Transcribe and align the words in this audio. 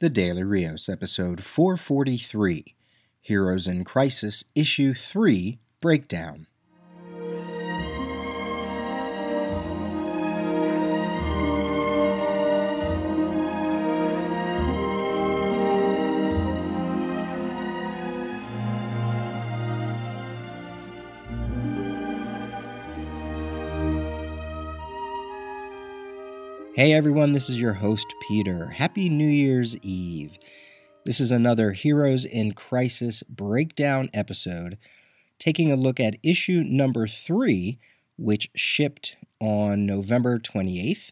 The 0.00 0.08
Daily 0.08 0.44
Rios, 0.44 0.88
episode 0.88 1.42
443 1.42 2.76
Heroes 3.20 3.66
in 3.66 3.82
Crisis, 3.82 4.44
issue 4.54 4.94
3 4.94 5.58
Breakdown. 5.80 6.46
Hey 26.78 26.92
everyone, 26.92 27.32
this 27.32 27.50
is 27.50 27.58
your 27.58 27.72
host 27.72 28.06
Peter. 28.28 28.68
Happy 28.68 29.08
New 29.08 29.26
Year's 29.26 29.76
Eve. 29.78 30.38
This 31.04 31.18
is 31.18 31.32
another 31.32 31.72
Heroes 31.72 32.24
in 32.24 32.52
Crisis 32.52 33.24
breakdown 33.24 34.08
episode, 34.14 34.78
taking 35.40 35.72
a 35.72 35.76
look 35.76 35.98
at 35.98 36.18
issue 36.22 36.62
number 36.64 37.08
three, 37.08 37.80
which 38.16 38.48
shipped 38.54 39.16
on 39.40 39.86
November 39.86 40.38
28th, 40.38 41.10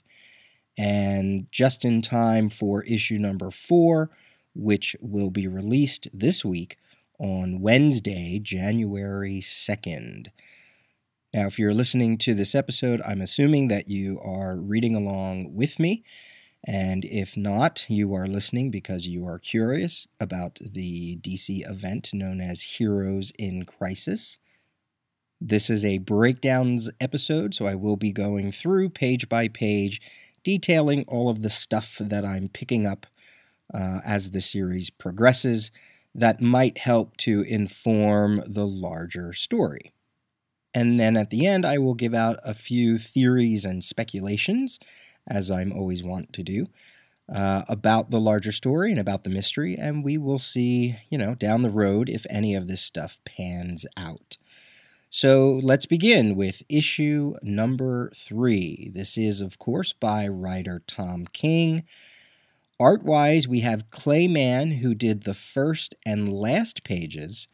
and 0.79 1.49
just 1.51 1.85
in 1.85 2.01
time 2.01 2.49
for 2.49 2.85
issue 2.85 3.19
number 3.19 3.51
four, 3.51 4.13
which 4.55 4.95
will 5.01 5.31
be 5.31 5.49
released 5.49 6.07
this 6.15 6.45
week 6.45 6.79
on 7.19 7.61
Wednesday, 7.61 8.39
January 8.41 9.41
2nd. 9.41 10.29
Now, 11.37 11.47
if 11.47 11.59
you're 11.59 11.75
listening 11.75 12.17
to 12.19 12.33
this 12.33 12.55
episode, 12.55 13.03
I'm 13.03 13.21
assuming 13.21 13.69
that 13.69 13.89
you 13.89 14.19
are 14.21 14.57
reading 14.57 14.97
along 14.97 15.55
with 15.55 15.79
me. 15.79 16.03
And 16.67 17.05
if 17.05 17.37
not, 17.37 17.85
you 17.91 18.15
are 18.15 18.27
listening 18.27 18.71
because 18.71 19.07
you 19.07 19.27
are 19.27 19.39
curious 19.39 20.09
about 20.19 20.59
the 20.63 21.19
DC 21.19 21.71
event 21.71 22.15
known 22.15 22.41
as 22.41 22.63
Heroes 22.63 23.33
in 23.39 23.67
Crisis. 23.67 24.39
This 25.39 25.69
is 25.69 25.85
a 25.85 25.99
breakdowns 25.99 26.89
episode, 27.03 27.55
so 27.55 27.67
I 27.67 27.75
will 27.75 27.97
be 27.97 28.13
going 28.13 28.51
through 28.51 28.89
page 28.89 29.29
by 29.29 29.49
page, 29.49 30.01
detailing 30.43 31.05
all 31.07 31.29
of 31.29 31.43
the 31.43 31.51
stuff 31.51 31.99
that 32.01 32.25
I'm 32.25 32.49
picking 32.49 32.87
up 32.87 33.07
uh, 33.75 33.99
as 34.07 34.31
the 34.31 34.41
series 34.41 34.89
progresses 34.89 35.71
that 36.15 36.41
might 36.41 36.79
help 36.79 37.15
to 37.19 37.43
inform 37.43 38.43
the 38.47 38.67
larger 38.67 39.35
story. 39.35 39.93
And 40.77 41.01
then 41.01 41.17
at 41.17 41.31
the 41.31 41.47
end, 41.47 41.65
I 41.65 41.79
will 41.79 41.95
give 41.95 42.13
out 42.13 42.39
a 42.45 42.53
few 42.53 42.99
theories 42.99 43.65
and 43.65 43.83
speculations, 43.83 44.79
as 45.27 45.51
I'm 45.51 45.73
always 45.73 46.03
want 46.03 46.35
to 46.35 46.43
do, 46.43 46.67
uh, 47.35 47.63
about 47.67 48.11
the 48.11 48.21
larger 48.21 48.53
story 48.53 48.91
and 48.91 49.01
about 49.01 49.25
the 49.25 49.31
mystery. 49.31 49.77
And 49.77 50.05
we 50.05 50.19
will 50.19 50.39
see, 50.39 50.99
you 51.09 51.17
know, 51.17 51.35
down 51.35 51.63
the 51.63 51.71
road 51.71 52.11
if 52.11 52.27
any 52.29 52.55
of 52.55 52.69
this 52.69 52.83
stuff 52.83 53.19
pans 53.25 53.87
out. 53.97 54.37
So 55.09 55.61
let's 55.63 55.87
begin 55.87 56.37
with 56.37 56.63
issue 56.69 57.33
number 57.43 58.13
three. 58.15 58.91
This 58.95 59.17
is, 59.17 59.41
of 59.41 59.59
course, 59.59 59.95
by 59.95 60.29
writer 60.29 60.83
Tom 60.87 61.25
King. 61.33 61.85
Art 62.79 63.03
wise, 63.03 63.49
we 63.49 63.61
have 63.61 63.89
Clay 63.89 64.29
Mann, 64.29 64.73
who 64.73 64.95
did 64.95 65.23
the 65.23 65.33
first 65.33 65.95
and 66.05 66.31
last 66.31 66.85
pages 66.85 67.49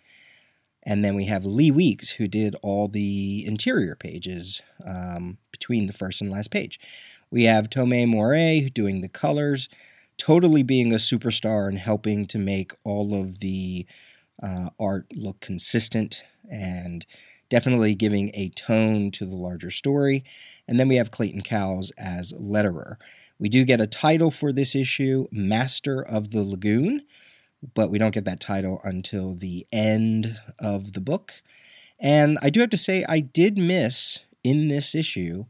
and 0.84 1.04
then 1.04 1.14
we 1.14 1.26
have 1.26 1.44
Lee 1.44 1.70
Weeks, 1.70 2.10
who 2.10 2.26
did 2.26 2.56
all 2.62 2.88
the 2.88 3.44
interior 3.46 3.94
pages 3.94 4.60
um, 4.86 5.38
between 5.50 5.86
the 5.86 5.92
first 5.92 6.20
and 6.20 6.30
last 6.30 6.50
page. 6.50 6.80
We 7.30 7.44
have 7.44 7.70
Tomeu 7.70 8.08
Morey 8.08 8.70
doing 8.74 9.00
the 9.00 9.08
colors, 9.08 9.68
totally 10.18 10.62
being 10.62 10.92
a 10.92 10.96
superstar 10.96 11.68
and 11.68 11.78
helping 11.78 12.26
to 12.26 12.38
make 12.38 12.72
all 12.84 13.14
of 13.14 13.40
the 13.40 13.86
uh, 14.42 14.70
art 14.80 15.06
look 15.14 15.40
consistent 15.40 16.24
and 16.50 17.06
definitely 17.48 17.94
giving 17.94 18.30
a 18.34 18.48
tone 18.50 19.10
to 19.12 19.24
the 19.24 19.36
larger 19.36 19.70
story. 19.70 20.24
And 20.66 20.80
then 20.80 20.88
we 20.88 20.96
have 20.96 21.10
Clayton 21.10 21.42
Cowles 21.42 21.92
as 21.92 22.32
letterer. 22.32 22.96
We 23.38 23.48
do 23.48 23.64
get 23.64 23.80
a 23.80 23.86
title 23.86 24.30
for 24.30 24.52
this 24.52 24.74
issue, 24.74 25.26
Master 25.30 26.02
of 26.02 26.30
the 26.30 26.42
Lagoon 26.42 27.02
but 27.74 27.90
we 27.90 27.98
don't 27.98 28.14
get 28.14 28.24
that 28.24 28.40
title 28.40 28.80
until 28.84 29.34
the 29.34 29.66
end 29.72 30.38
of 30.58 30.92
the 30.92 31.00
book. 31.00 31.32
And 32.00 32.38
I 32.42 32.50
do 32.50 32.60
have 32.60 32.70
to 32.70 32.78
say, 32.78 33.04
I 33.08 33.20
did 33.20 33.56
miss 33.56 34.18
in 34.42 34.68
this 34.68 34.94
issue 34.94 35.44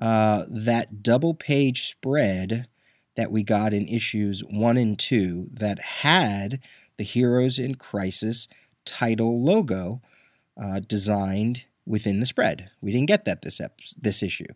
uh, 0.00 0.44
that 0.48 1.02
double 1.02 1.34
page 1.34 1.88
spread 1.90 2.66
that 3.16 3.30
we 3.30 3.42
got 3.42 3.74
in 3.74 3.86
issues 3.86 4.40
one 4.40 4.76
and 4.76 4.98
two 4.98 5.48
that 5.52 5.80
had 5.80 6.60
the 6.96 7.04
Heroes 7.04 7.58
in 7.58 7.74
Crisis 7.74 8.48
title 8.84 9.42
logo 9.42 10.00
uh, 10.60 10.80
designed 10.80 11.64
within 11.86 12.20
the 12.20 12.26
spread. 12.26 12.70
We 12.80 12.92
didn't 12.92 13.08
get 13.08 13.24
that 13.24 13.42
this 13.42 13.60
ep- 13.60 13.80
this 14.00 14.22
issue, 14.22 14.46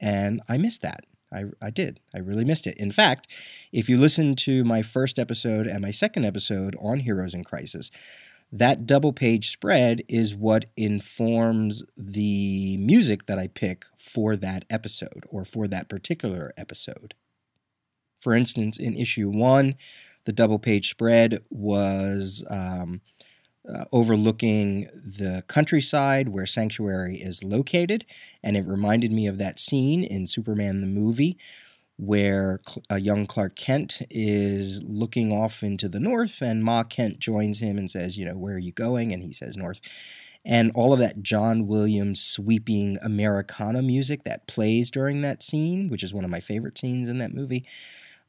and 0.00 0.40
I 0.48 0.58
missed 0.58 0.82
that. 0.82 1.04
I, 1.34 1.44
I 1.60 1.70
did. 1.70 2.00
I 2.14 2.20
really 2.20 2.44
missed 2.44 2.66
it. 2.66 2.76
In 2.78 2.92
fact, 2.92 3.30
if 3.72 3.88
you 3.88 3.98
listen 3.98 4.36
to 4.36 4.64
my 4.64 4.82
first 4.82 5.18
episode 5.18 5.66
and 5.66 5.82
my 5.82 5.90
second 5.90 6.24
episode 6.24 6.76
on 6.80 7.00
Heroes 7.00 7.34
in 7.34 7.44
Crisis, 7.44 7.90
that 8.52 8.86
double 8.86 9.12
page 9.12 9.50
spread 9.50 10.02
is 10.08 10.34
what 10.34 10.66
informs 10.76 11.82
the 11.96 12.76
music 12.76 13.26
that 13.26 13.38
I 13.38 13.48
pick 13.48 13.84
for 13.98 14.36
that 14.36 14.64
episode 14.70 15.24
or 15.28 15.44
for 15.44 15.66
that 15.68 15.88
particular 15.88 16.52
episode. 16.56 17.14
For 18.20 18.32
instance, 18.32 18.78
in 18.78 18.96
issue 18.96 19.28
one, 19.28 19.74
the 20.24 20.32
double 20.32 20.58
page 20.58 20.88
spread 20.88 21.40
was 21.50 22.44
um, 22.48 23.00
uh, 23.72 23.84
overlooking 23.92 24.88
the 24.94 25.42
countryside 25.48 26.28
where 26.28 26.46
Sanctuary 26.46 27.16
is 27.16 27.42
located. 27.42 28.04
And 28.42 28.56
it 28.56 28.66
reminded 28.66 29.12
me 29.12 29.26
of 29.26 29.38
that 29.38 29.60
scene 29.60 30.04
in 30.04 30.26
Superman 30.26 30.80
the 30.80 30.86
movie 30.86 31.38
where 31.96 32.58
a 32.90 32.98
young 32.98 33.26
Clark 33.26 33.56
Kent 33.56 34.02
is 34.10 34.82
looking 34.82 35.32
off 35.32 35.62
into 35.62 35.88
the 35.88 36.00
north, 36.00 36.42
and 36.42 36.64
Ma 36.64 36.82
Kent 36.82 37.20
joins 37.20 37.60
him 37.60 37.78
and 37.78 37.88
says, 37.90 38.18
You 38.18 38.24
know, 38.24 38.36
where 38.36 38.54
are 38.54 38.58
you 38.58 38.72
going? 38.72 39.12
And 39.12 39.22
he 39.22 39.32
says, 39.32 39.56
North. 39.56 39.80
And 40.44 40.72
all 40.74 40.92
of 40.92 40.98
that 40.98 41.22
John 41.22 41.66
Williams 41.66 42.20
sweeping 42.20 42.98
Americana 43.02 43.80
music 43.80 44.24
that 44.24 44.46
plays 44.46 44.90
during 44.90 45.22
that 45.22 45.42
scene, 45.42 45.88
which 45.88 46.02
is 46.02 46.12
one 46.12 46.24
of 46.24 46.30
my 46.30 46.40
favorite 46.40 46.76
scenes 46.76 47.08
in 47.08 47.18
that 47.18 47.32
movie, 47.32 47.64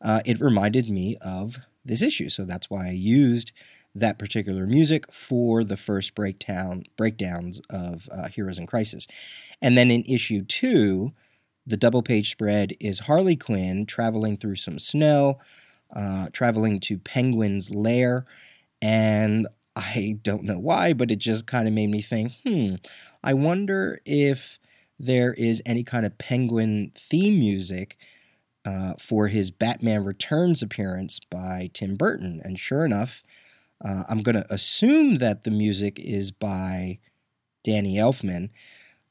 uh, 0.02 0.22
it 0.26 0.40
reminded 0.40 0.90
me 0.90 1.18
of 1.22 1.58
this 1.84 2.02
issue. 2.02 2.30
So 2.30 2.46
that's 2.46 2.70
why 2.70 2.88
I 2.88 2.92
used 2.92 3.52
that 3.96 4.20
particular 4.20 4.68
music 4.68 5.12
for 5.12 5.64
the 5.64 5.78
first 5.78 6.14
breakdown 6.16 6.84
breakdowns 6.98 7.62
of 7.70 8.08
uh, 8.12 8.28
Heroes 8.28 8.58
in 8.58 8.68
Crisis. 8.68 9.08
And 9.62 9.78
then 9.78 9.90
in 9.90 10.04
issue 10.04 10.44
two, 10.44 11.14
the 11.66 11.78
double 11.78 12.04
page 12.04 12.30
spread 12.30 12.74
is 12.80 13.00
Harley 13.00 13.36
Quinn 13.36 13.86
traveling 13.86 14.38
through 14.38 14.58
some 14.58 14.78
snow, 14.78 15.40
uh, 15.96 16.28
traveling 16.34 16.80
to 16.82 16.98
Penguin's 17.00 17.74
lair, 17.74 18.26
and 18.82 19.48
I 19.76 20.18
don't 20.22 20.44
know 20.44 20.60
why, 20.60 20.94
but 20.94 21.12
it 21.12 21.18
just 21.18 21.48
kind 21.48 21.68
of 21.68 21.74
made 21.74 21.90
me 21.90 22.02
think, 22.02 22.32
hmm, 22.46 22.76
I 23.24 23.34
wonder 23.34 24.00
if 24.06 24.60
there 25.00 25.34
is 25.34 25.62
any 25.66 25.84
kind 25.84 26.06
of 26.06 26.18
Penguin 26.18 26.92
theme 26.96 27.40
music 27.40 27.98
uh, 28.64 28.94
for 28.98 29.28
his 29.28 29.52
Batman 29.52 30.04
Returns 30.04 30.62
appearance 30.62 31.20
by 31.30 31.70
Tim 31.74 31.96
Burton. 31.96 32.42
And 32.44 32.60
sure 32.60 32.86
enough, 32.86 33.24
uh, 33.84 34.04
I'm 34.08 34.24
going 34.24 34.36
to 34.36 34.54
assume 34.54 35.18
that 35.18 35.44
the 35.44 35.52
music 35.52 36.00
is 36.00 36.32
by 36.32 37.00
Danny 37.64 37.98
Elfman, 37.98 38.50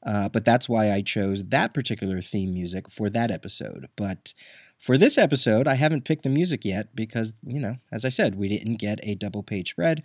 uh, 0.05 0.29
but 0.29 0.45
that's 0.45 0.69
why 0.69 0.91
I 0.91 1.01
chose 1.01 1.43
that 1.45 1.73
particular 1.73 2.21
theme 2.21 2.53
music 2.53 2.89
for 2.89 3.09
that 3.09 3.31
episode. 3.31 3.87
But 3.95 4.33
for 4.77 4.97
this 4.97 5.17
episode, 5.17 5.67
I 5.67 5.75
haven't 5.75 6.05
picked 6.05 6.23
the 6.23 6.29
music 6.29 6.63
yet 6.63 6.95
because, 6.95 7.33
you 7.45 7.59
know, 7.59 7.77
as 7.91 8.05
I 8.05 8.09
said, 8.09 8.35
we 8.35 8.47
didn't 8.47 8.77
get 8.77 8.99
a 9.03 9.15
double 9.15 9.43
page 9.43 9.71
spread. 9.71 10.03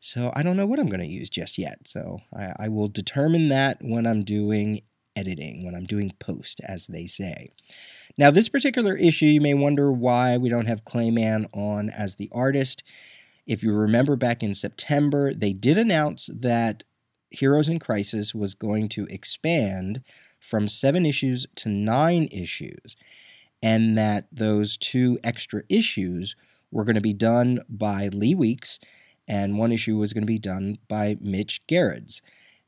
So 0.00 0.32
I 0.34 0.42
don't 0.42 0.56
know 0.56 0.66
what 0.66 0.78
I'm 0.78 0.88
going 0.88 1.00
to 1.00 1.06
use 1.06 1.30
just 1.30 1.56
yet. 1.56 1.86
So 1.86 2.18
I, 2.36 2.52
I 2.60 2.68
will 2.68 2.88
determine 2.88 3.48
that 3.48 3.78
when 3.80 4.06
I'm 4.06 4.22
doing 4.22 4.80
editing, 5.16 5.64
when 5.64 5.74
I'm 5.74 5.86
doing 5.86 6.12
post, 6.18 6.60
as 6.66 6.86
they 6.86 7.06
say. 7.06 7.50
Now, 8.18 8.30
this 8.30 8.48
particular 8.48 8.96
issue, 8.96 9.26
you 9.26 9.40
may 9.40 9.54
wonder 9.54 9.92
why 9.92 10.36
we 10.36 10.48
don't 10.48 10.66
have 10.66 10.84
Clay 10.84 11.10
Mann 11.10 11.46
on 11.52 11.90
as 11.90 12.16
the 12.16 12.28
artist. 12.32 12.82
If 13.46 13.62
you 13.62 13.72
remember 13.72 14.16
back 14.16 14.42
in 14.42 14.54
September, 14.54 15.34
they 15.34 15.52
did 15.52 15.78
announce 15.78 16.30
that 16.32 16.82
Heroes 17.30 17.68
in 17.68 17.78
Crisis 17.78 18.34
was 18.34 18.54
going 18.54 18.88
to 18.90 19.06
expand 19.06 20.02
from 20.40 20.68
seven 20.68 21.04
issues 21.04 21.46
to 21.56 21.68
nine 21.68 22.28
issues, 22.30 22.96
and 23.62 23.96
that 23.96 24.26
those 24.32 24.76
two 24.76 25.18
extra 25.24 25.62
issues 25.68 26.36
were 26.70 26.84
going 26.84 26.94
to 26.94 27.00
be 27.00 27.14
done 27.14 27.60
by 27.68 28.08
Lee 28.08 28.34
Weeks, 28.34 28.78
and 29.26 29.58
one 29.58 29.72
issue 29.72 29.96
was 29.96 30.12
going 30.12 30.22
to 30.22 30.26
be 30.26 30.38
done 30.38 30.78
by 30.88 31.16
Mitch 31.20 31.66
Gerads. 31.66 32.22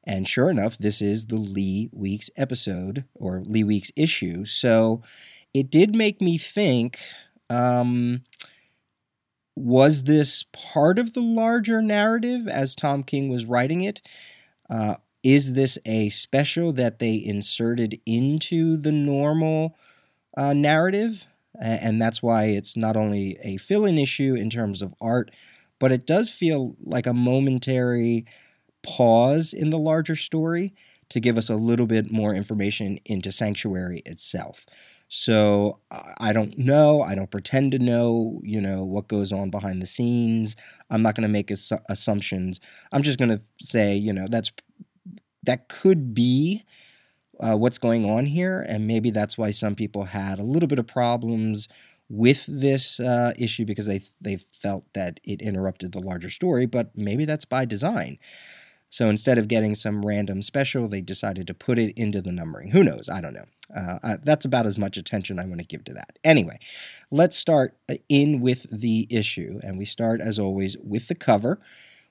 And 0.05 0.27
sure 0.27 0.51
enough, 0.51 0.79
this 0.79 1.03
is 1.03 1.27
the 1.27 1.37
Lee 1.37 1.91
Weeks 1.93 2.31
episode 2.37 3.05
or 3.15 3.43
Lee 3.45 3.65
Weeks 3.65 3.91
issue. 3.97 4.45
So 4.45 5.03
it 5.53 5.71
did 5.71 5.95
make 5.95 6.21
me 6.21 6.39
think. 6.39 7.01
Um, 7.51 8.23
was 9.57 10.03
this 10.03 10.45
part 10.53 10.99
of 10.99 11.15
the 11.15 11.23
larger 11.23 11.81
narrative 11.81 12.47
as 12.47 12.75
Tom 12.75 13.03
King 13.03 13.31
was 13.31 13.47
writing 13.47 13.83
it? 13.83 14.03
Uh, 14.69 14.97
is 15.23 15.55
this 15.55 15.79
a 15.87 16.11
special 16.11 16.73
that 16.75 16.99
they 16.99 17.21
inserted 17.25 17.99
into 18.07 18.77
the 18.77 18.93
normal 18.93 19.77
uh, 20.37 20.53
narrative? 20.53 21.27
And 21.59 22.01
that's 22.01 22.23
why 22.23 22.45
it's 22.45 22.77
not 22.77 22.97
only 22.97 23.39
a 23.43 23.57
fill 23.57 23.87
in 23.87 23.99
issue 23.99 24.35
in 24.35 24.51
terms 24.51 24.83
of 24.83 24.95
art, 25.01 25.31
but 25.79 25.91
it 25.91 26.07
does 26.07 26.31
feel 26.31 26.77
like 26.85 27.07
a 27.07 27.15
momentary 27.15 28.27
pause 28.83 29.55
in 29.55 29.71
the 29.71 29.79
larger 29.79 30.17
story 30.17 30.75
to 31.09 31.21
give 31.21 31.39
us 31.39 31.49
a 31.49 31.57
little 31.57 31.87
bit 31.87 32.11
more 32.13 32.35
information 32.35 32.99
into 33.07 33.33
Sanctuary 33.33 34.03
itself. 34.05 34.67
So 35.09 35.79
I 36.19 36.33
don't 36.33 36.57
know. 36.59 37.03
I 37.03 37.15
don't 37.15 37.31
pretend 37.31 37.73
to 37.73 37.79
know, 37.79 38.41
you 38.43 38.61
know, 38.61 38.85
what 38.85 39.07
goes 39.09 39.33
on 39.33 39.51
behind 39.51 39.81
the 39.81 39.87
scenes. 39.87 40.57
I'm 40.91 41.03
not 41.03 41.15
going 41.15 41.23
to 41.23 41.29
make 41.29 41.51
ass- 41.51 41.73
assumptions. 41.89 42.61
I'm 42.93 43.03
just 43.03 43.19
going 43.19 43.31
to 43.31 43.41
say, 43.61 43.95
you 43.97 44.13
know, 44.13 44.27
that's 44.29 44.51
that 45.45 45.69
could 45.69 46.15
be 46.15 46.65
uh, 47.41 47.57
what's 47.57 47.79
going 47.79 48.09
on 48.11 48.27
here, 48.27 48.65
and 48.69 48.87
maybe 48.87 49.11
that's 49.11 49.39
why 49.39 49.51
some 49.51 49.75
people 49.75 50.05
had 50.05 50.39
a 50.39 50.45
little 50.45 50.69
bit 50.69 50.79
of 50.79 50.87
problems 50.87 51.69
with 52.09 52.45
this 52.49 53.01
uh, 53.01 53.33
issue 53.39 53.65
because 53.65 53.87
they 53.87 54.01
they 54.21 54.37
felt 54.39 54.85
that 54.95 55.21
it 55.25 55.43
interrupted 55.43 55.93
the 55.93 56.01
larger 56.01 56.31
story. 56.31 56.67
But 56.67 56.97
maybe 56.97 57.25
that's 57.25 57.45
by 57.47 57.65
design. 57.67 58.19
So 58.97 59.11
instead 59.11 59.37
of 59.37 59.49
getting 59.49 59.75
some 59.75 60.01
random 60.01 60.41
special, 60.41 60.89
they 60.89 61.03
decided 61.03 61.47
to 61.49 61.53
put 61.53 61.79
it 61.79 61.93
into 61.99 62.23
the 62.23 62.33
numbering. 62.33 62.71
Who 62.71 62.83
knows? 62.83 63.11
I 63.11 63.21
don't 63.21 63.35
know. 63.35 63.45
Uh, 63.77 63.99
uh, 64.03 64.17
that's 64.23 64.47
about 64.47 64.65
as 64.65 64.79
much 64.79 64.97
attention 64.97 65.39
I 65.39 65.45
want 65.45 65.61
to 65.61 65.67
give 65.67 65.85
to 65.85 65.93
that. 65.93 66.19
Anyway, 66.25 66.59
let's 67.11 67.37
start 67.37 67.77
uh, 67.91 67.97
in 68.09 68.41
with 68.41 68.67
the 68.71 69.07
issue. 69.11 69.61
And 69.63 69.77
we 69.77 69.85
start, 69.85 70.23
as 70.23 70.39
always, 70.39 70.79
with 70.79 71.09
the 71.09 71.15
cover, 71.15 71.61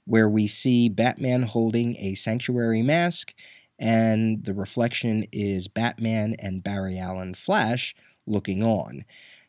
where 0.06 0.30
we 0.30 0.46
see 0.46 0.88
Batman 0.88 1.42
holding 1.42 1.96
a 1.98 2.14
sanctuary 2.14 2.84
mask, 2.84 3.34
and 3.80 4.46
the 4.46 4.54
reflection 4.54 5.26
is 5.32 5.68
Batman 5.68 6.36
and 6.38 6.64
Barry 6.64 7.00
Allen 7.00 7.34
Flash 7.34 7.96
looking 8.28 8.62
on. 8.62 9.06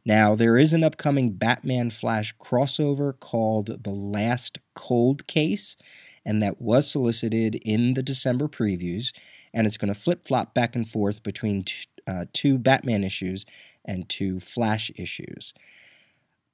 Now, 0.06 0.36
there 0.36 0.56
is 0.56 0.72
an 0.72 0.82
upcoming 0.82 1.32
Batman 1.32 1.90
Flash 1.90 2.34
crossover 2.38 3.12
called 3.20 3.84
The 3.84 3.90
Last 3.90 4.58
Cold 4.74 5.26
Case 5.26 5.76
and 6.26 6.42
that 6.42 6.60
was 6.60 6.90
solicited 6.90 7.54
in 7.64 7.94
the 7.94 8.02
December 8.02 8.48
previews, 8.48 9.12
and 9.54 9.66
it's 9.66 9.78
going 9.78 9.94
to 9.94 9.98
flip 9.98 10.26
flop 10.26 10.52
back 10.52 10.74
and 10.74 10.86
forth 10.86 11.22
between 11.22 11.62
t- 11.62 11.86
uh, 12.06 12.26
two 12.32 12.58
Batman 12.58 13.04
issues 13.04 13.46
and 13.84 14.08
two 14.08 14.40
Flash 14.40 14.90
issues. 14.96 15.54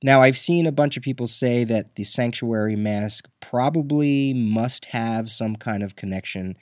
Now, 0.05 0.21
I've 0.21 0.39
seen 0.39 0.67
a 0.67 0.73
bunch 0.73 0.97
of 0.97 1.03
people 1.03 1.27
say 1.27 1.65
that 1.65 1.95
the 1.95 2.05
Sanctuary 2.05 2.77
mask 2.77 3.29
probably 3.41 4.35
must 4.35 4.85
have 4.87 5.31
some 5.31 5.57
kind 5.57 5.83
of 5.83 5.97
connection 5.97 6.57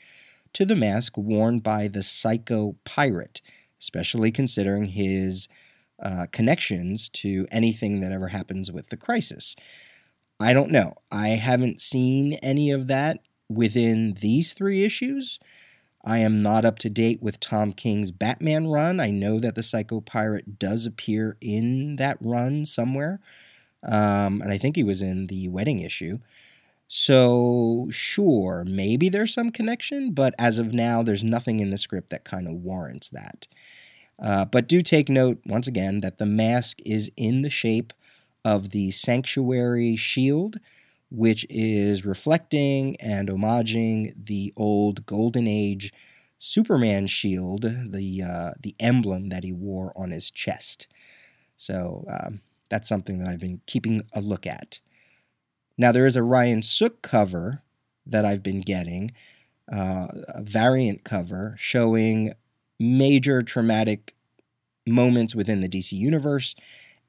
to 0.53 0.65
the 0.65 0.77
mask 0.77 1.17
worn 1.17 1.59
by 1.59 1.89
the 1.89 2.03
Psycho 2.03 2.77
Pirate, 2.85 3.41
especially 3.81 4.31
considering 4.31 4.85
his 4.85 5.49
uh, 6.03 6.27
connections 6.33 7.09
to 7.11 7.47
anything 7.51 8.01
that 8.01 8.13
ever 8.13 8.29
happens 8.29 8.71
with 8.71 8.89
the 8.89 8.97
crisis. 8.97 9.57
I 10.41 10.53
don't 10.55 10.71
know. 10.73 10.95
I 11.13 11.29
haven't 11.31 11.81
seen 11.81 12.35
any 12.35 12.71
of 12.73 12.89
that 12.89 13.21
within 13.49 14.15
these 14.15 14.53
three 14.53 14.85
issues. 14.85 15.39
I 16.05 16.19
am 16.19 16.43
not 16.43 16.65
up 16.65 16.79
to 16.81 16.91
date 16.91 17.23
with 17.23 17.41
Tom 17.41 17.73
King's 17.73 18.11
Batman 18.11 18.69
run. 18.69 19.01
I 19.01 19.11
know 19.11 19.39
that 19.41 19.55
the 19.55 19.63
Psycho 19.63 20.01
Pirate 20.01 20.59
does 20.59 20.87
appear 20.87 21.37
in 21.43 21.97
that 21.97 22.17
run 22.21 22.65
somewhere. 22.65 23.21
Um, 23.83 24.43
and 24.43 24.53
I 24.53 24.59
think 24.59 24.77
he 24.77 24.85
was 24.85 25.03
in 25.03 25.27
the 25.29 25.49
wedding 25.49 25.81
issue. 25.81 26.19
So, 26.89 27.89
sure, 27.91 28.65
maybe 28.67 29.09
there's 29.09 29.35
some 29.35 29.51
connection, 29.51 30.13
but 30.13 30.35
as 30.39 30.59
of 30.59 30.75
now, 30.75 31.03
there's 31.03 31.25
nothing 31.25 31.61
in 31.61 31.71
the 31.71 31.79
script 31.79 32.11
that 32.11 32.25
kind 32.25 32.49
of 32.49 32.55
warrants 32.55 33.11
that. 33.11 33.47
Uh, 34.19 34.45
but 34.45 34.69
do 34.69 34.83
take 34.83 35.09
note, 35.09 35.41
once 35.47 35.67
again, 35.67 36.01
that 36.01 36.19
the 36.19 36.27
mask 36.27 36.79
is 36.85 37.11
in 37.17 37.43
the 37.43 37.51
shape 37.51 37.93
of 38.45 38.71
the 38.71 38.91
Sanctuary 38.91 39.97
Shield, 39.97 40.59
which 41.11 41.47
is 41.51 42.05
reflecting 42.05 42.97
and 43.01 43.29
homaging 43.29 44.15
the 44.25 44.53
old 44.57 45.05
Golden 45.07 45.47
Age 45.47 45.93
Superman 46.39 47.07
shield, 47.07 47.63
the 47.63 48.23
uh, 48.23 48.51
the 48.63 48.75
emblem 48.81 49.29
that 49.29 49.45
he 49.45 49.53
wore 49.53 49.93
on 49.97 50.11
his 50.11 50.31
chest. 50.31 50.89
So 51.57 52.05
um, 52.09 52.41
that's 52.71 52.89
something 52.89 53.19
that 53.19 53.29
I've 53.29 53.41
been 53.41 53.61
keeping 53.67 54.03
a 54.15 54.23
look 54.23 54.47
at. 54.47 54.81
Now 55.77 55.93
there 55.93 56.07
is 56.07 56.17
a 56.17 56.23
Ryan 56.23 56.63
Sook 56.63 57.03
cover 57.03 57.63
that 58.07 58.25
I've 58.25 58.43
been 58.43 58.63
getting, 58.63 59.13
uh, 59.71 60.09
a 60.29 60.43
variant 60.43 61.05
cover 61.05 61.55
showing 61.59 62.33
major 62.79 63.43
traumatic 63.43 64.15
moments 64.87 65.35
within 65.35 65.61
the 65.61 65.69
DC 65.69 65.93
universe 65.93 66.55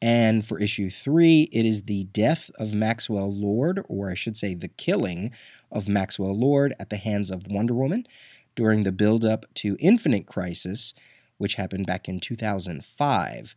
and 0.01 0.45
for 0.45 0.59
issue 0.59 0.89
three, 0.89 1.43
it 1.51 1.65
is 1.65 1.83
the 1.83 2.05
death 2.05 2.49
of 2.57 2.73
Maxwell 2.73 3.31
Lord, 3.33 3.83
or 3.87 4.09
I 4.09 4.15
should 4.15 4.35
say, 4.35 4.55
the 4.55 4.67
killing 4.67 5.31
of 5.71 5.87
Maxwell 5.87 6.37
Lord 6.37 6.73
at 6.79 6.89
the 6.89 6.97
hands 6.97 7.29
of 7.29 7.47
Wonder 7.47 7.75
Woman 7.75 8.07
during 8.55 8.83
the 8.83 8.91
build-up 8.91 9.45
to 9.55 9.77
Infinite 9.79 10.25
Crisis, 10.25 10.93
which 11.37 11.53
happened 11.53 11.85
back 11.85 12.09
in 12.09 12.19
2005. 12.19 13.55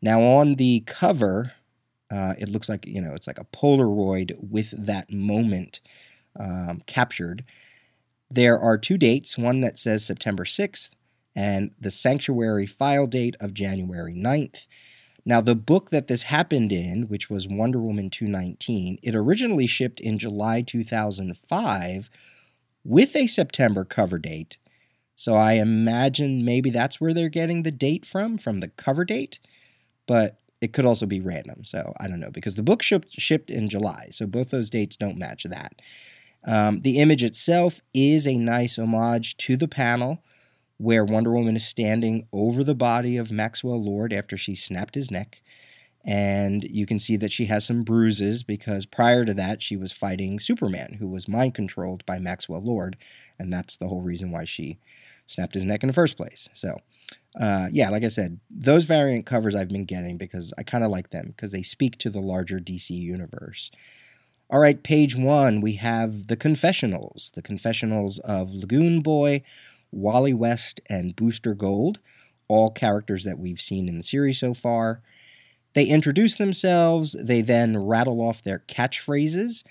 Now, 0.00 0.20
on 0.22 0.54
the 0.54 0.80
cover, 0.86 1.52
uh, 2.10 2.34
it 2.38 2.48
looks 2.48 2.68
like, 2.68 2.86
you 2.86 3.00
know, 3.00 3.14
it's 3.14 3.26
like 3.26 3.38
a 3.38 3.44
Polaroid 3.44 4.32
with 4.38 4.72
that 4.86 5.12
moment 5.12 5.80
um, 6.38 6.82
captured. 6.86 7.44
There 8.30 8.58
are 8.58 8.78
two 8.78 8.96
dates 8.96 9.36
one 9.36 9.60
that 9.60 9.78
says 9.78 10.04
September 10.04 10.44
6th, 10.44 10.90
and 11.36 11.70
the 11.80 11.90
Sanctuary 11.90 12.66
file 12.66 13.06
date 13.06 13.36
of 13.40 13.54
January 13.54 14.14
9th. 14.14 14.66
Now, 15.24 15.40
the 15.40 15.54
book 15.54 15.90
that 15.90 16.08
this 16.08 16.22
happened 16.22 16.72
in, 16.72 17.02
which 17.02 17.30
was 17.30 17.46
Wonder 17.46 17.80
Woman 17.80 18.10
219, 18.10 18.98
it 19.02 19.14
originally 19.14 19.66
shipped 19.66 20.00
in 20.00 20.18
July 20.18 20.62
2005 20.62 22.10
with 22.84 23.14
a 23.14 23.26
September 23.28 23.84
cover 23.84 24.18
date. 24.18 24.56
So 25.14 25.34
I 25.34 25.52
imagine 25.52 26.44
maybe 26.44 26.70
that's 26.70 27.00
where 27.00 27.14
they're 27.14 27.28
getting 27.28 27.62
the 27.62 27.70
date 27.70 28.04
from, 28.04 28.36
from 28.36 28.58
the 28.60 28.68
cover 28.68 29.04
date. 29.04 29.38
But 30.06 30.38
it 30.60 30.72
could 30.72 30.86
also 30.86 31.06
be 31.06 31.20
random. 31.20 31.64
So 31.64 31.92
I 32.00 32.08
don't 32.08 32.20
know, 32.20 32.30
because 32.30 32.56
the 32.56 32.62
book 32.62 32.82
shipped, 32.82 33.12
shipped 33.12 33.50
in 33.50 33.68
July. 33.68 34.08
So 34.10 34.26
both 34.26 34.50
those 34.50 34.70
dates 34.70 34.96
don't 34.96 35.18
match 35.18 35.44
that. 35.44 35.80
Um, 36.44 36.80
the 36.80 36.98
image 36.98 37.22
itself 37.22 37.80
is 37.94 38.26
a 38.26 38.36
nice 38.36 38.78
homage 38.78 39.36
to 39.38 39.56
the 39.56 39.68
panel 39.68 40.18
where 40.82 41.04
Wonder 41.04 41.30
Woman 41.30 41.54
is 41.54 41.64
standing 41.64 42.26
over 42.32 42.64
the 42.64 42.74
body 42.74 43.16
of 43.16 43.30
Maxwell 43.30 43.80
Lord 43.80 44.12
after 44.12 44.36
she 44.36 44.56
snapped 44.56 44.96
his 44.96 45.12
neck. 45.12 45.40
And 46.04 46.64
you 46.64 46.86
can 46.86 46.98
see 46.98 47.16
that 47.18 47.30
she 47.30 47.44
has 47.44 47.64
some 47.64 47.84
bruises 47.84 48.42
because 48.42 48.84
prior 48.84 49.24
to 49.24 49.32
that, 49.34 49.62
she 49.62 49.76
was 49.76 49.92
fighting 49.92 50.40
Superman, 50.40 50.96
who 50.98 51.06
was 51.06 51.28
mind 51.28 51.54
controlled 51.54 52.04
by 52.04 52.18
Maxwell 52.18 52.62
Lord. 52.62 52.96
And 53.38 53.52
that's 53.52 53.76
the 53.76 53.86
whole 53.86 54.00
reason 54.00 54.32
why 54.32 54.44
she 54.44 54.80
snapped 55.28 55.54
his 55.54 55.64
neck 55.64 55.84
in 55.84 55.86
the 55.86 55.92
first 55.92 56.16
place. 56.16 56.48
So, 56.52 56.76
uh, 57.40 57.68
yeah, 57.70 57.88
like 57.90 58.02
I 58.02 58.08
said, 58.08 58.40
those 58.50 58.84
variant 58.84 59.24
covers 59.24 59.54
I've 59.54 59.68
been 59.68 59.84
getting 59.84 60.18
because 60.18 60.52
I 60.58 60.64
kind 60.64 60.82
of 60.82 60.90
like 60.90 61.10
them 61.10 61.28
because 61.28 61.52
they 61.52 61.62
speak 61.62 61.96
to 61.98 62.10
the 62.10 62.20
larger 62.20 62.58
DC 62.58 62.90
universe. 62.90 63.70
All 64.50 64.58
right, 64.58 64.82
page 64.82 65.16
one, 65.16 65.62
we 65.62 65.74
have 65.76 66.26
the 66.26 66.36
confessionals, 66.36 67.30
the 67.34 67.40
confessionals 67.40 68.18
of 68.18 68.52
Lagoon 68.52 69.00
Boy, 69.00 69.42
Wally 69.92 70.34
West, 70.34 70.80
and 70.88 71.14
Booster 71.14 71.54
Gold, 71.54 72.00
all 72.48 72.70
characters 72.70 73.24
that 73.24 73.38
we've 73.38 73.60
seen 73.60 73.88
in 73.88 73.96
the 73.96 74.02
series 74.02 74.40
so 74.40 74.54
far. 74.54 75.00
They 75.74 75.84
introduce 75.84 76.36
themselves, 76.36 77.16
they 77.18 77.40
then 77.40 77.78
rattle 77.78 78.20
off 78.20 78.42
their 78.42 78.64
catchphrases. 78.68 79.62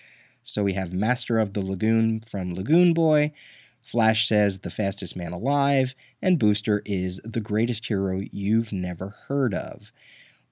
So 0.44 0.64
we 0.64 0.74
have 0.74 0.94
Master 0.94 1.38
of 1.38 1.54
the 1.54 1.62
Lagoon 1.62 2.22
from 2.22 2.56
Lagoon 2.56 2.94
Boy, 2.94 3.34
Flash 3.82 4.28
says 4.28 4.60
the 4.60 4.70
fastest 4.70 5.16
man 5.16 5.34
alive, 5.34 5.96
and 6.22 6.40
Booster 6.40 6.82
is 6.86 7.20
the 7.24 7.42
greatest 7.42 7.86
hero 7.86 8.22
you've 8.32 8.72
never 8.72 9.16
heard 9.28 9.54
of. 9.54 9.92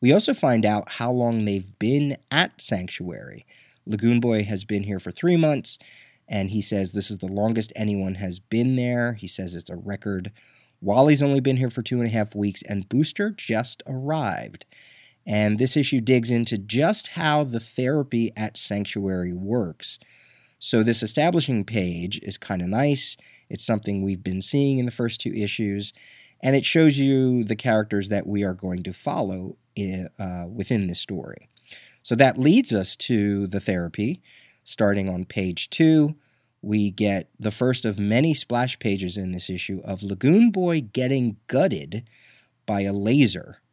We 0.01 0.11
also 0.11 0.33
find 0.33 0.65
out 0.65 0.89
how 0.89 1.11
long 1.11 1.45
they've 1.45 1.77
been 1.77 2.17
at 2.31 2.59
Sanctuary. 2.59 3.45
Lagoon 3.85 4.19
Boy 4.19 4.43
has 4.43 4.63
been 4.63 4.83
here 4.83 4.99
for 4.99 5.11
three 5.11 5.37
months, 5.37 5.77
and 6.29 6.51
he 6.51 6.61
says 6.61 6.91
this 6.91 7.11
is 7.11 7.17
the 7.17 7.27
longest 7.27 7.73
anyone 7.75 8.15
has 8.15 8.39
been 8.39 8.75
there. 8.75 9.13
He 9.13 9.27
says 9.27 9.55
it's 9.55 9.69
a 9.69 9.75
record. 9.75 10.31
Wally's 10.79 11.23
only 11.23 11.41
been 11.41 11.57
here 11.57 11.69
for 11.69 11.81
two 11.81 11.97
and 11.99 12.07
a 12.07 12.11
half 12.11 12.35
weeks, 12.35 12.61
and 12.61 12.87
Booster 12.87 13.31
just 13.31 13.83
arrived. 13.87 14.65
And 15.25 15.59
this 15.59 15.75
issue 15.75 15.99
digs 15.99 16.31
into 16.31 16.57
just 16.57 17.07
how 17.09 17.43
the 17.43 17.59
therapy 17.59 18.31
at 18.37 18.57
Sanctuary 18.57 19.33
works. 19.33 19.99
So, 20.59 20.83
this 20.83 21.03
establishing 21.03 21.65
page 21.65 22.19
is 22.23 22.37
kind 22.37 22.61
of 22.61 22.67
nice. 22.67 23.17
It's 23.49 23.65
something 23.65 24.01
we've 24.01 24.23
been 24.23 24.41
seeing 24.41 24.77
in 24.77 24.85
the 24.85 24.91
first 24.91 25.21
two 25.21 25.33
issues, 25.33 25.93
and 26.41 26.55
it 26.55 26.65
shows 26.65 26.97
you 26.97 27.43
the 27.43 27.55
characters 27.55 28.09
that 28.09 28.27
we 28.27 28.43
are 28.43 28.53
going 28.53 28.83
to 28.83 28.93
follow 28.93 29.57
in, 29.75 30.09
uh, 30.19 30.45
within 30.47 30.87
this 30.87 30.99
story. 30.99 31.49
So 32.03 32.15
that 32.15 32.37
leads 32.37 32.73
us 32.73 32.95
to 32.97 33.47
the 33.47 33.59
therapy. 33.59 34.21
Starting 34.69 35.09
on 35.09 35.25
page 35.25 35.67
two, 35.71 36.13
we 36.61 36.91
get 36.91 37.27
the 37.39 37.49
first 37.49 37.85
of 37.85 37.97
many 37.97 38.35
splash 38.35 38.77
pages 38.77 39.17
in 39.17 39.31
this 39.31 39.49
issue 39.49 39.81
of 39.83 40.03
Lagoon 40.03 40.51
Boy 40.51 40.79
getting 40.79 41.37
gutted 41.47 42.07
by 42.67 42.81
a 42.81 42.93
laser. 42.93 43.63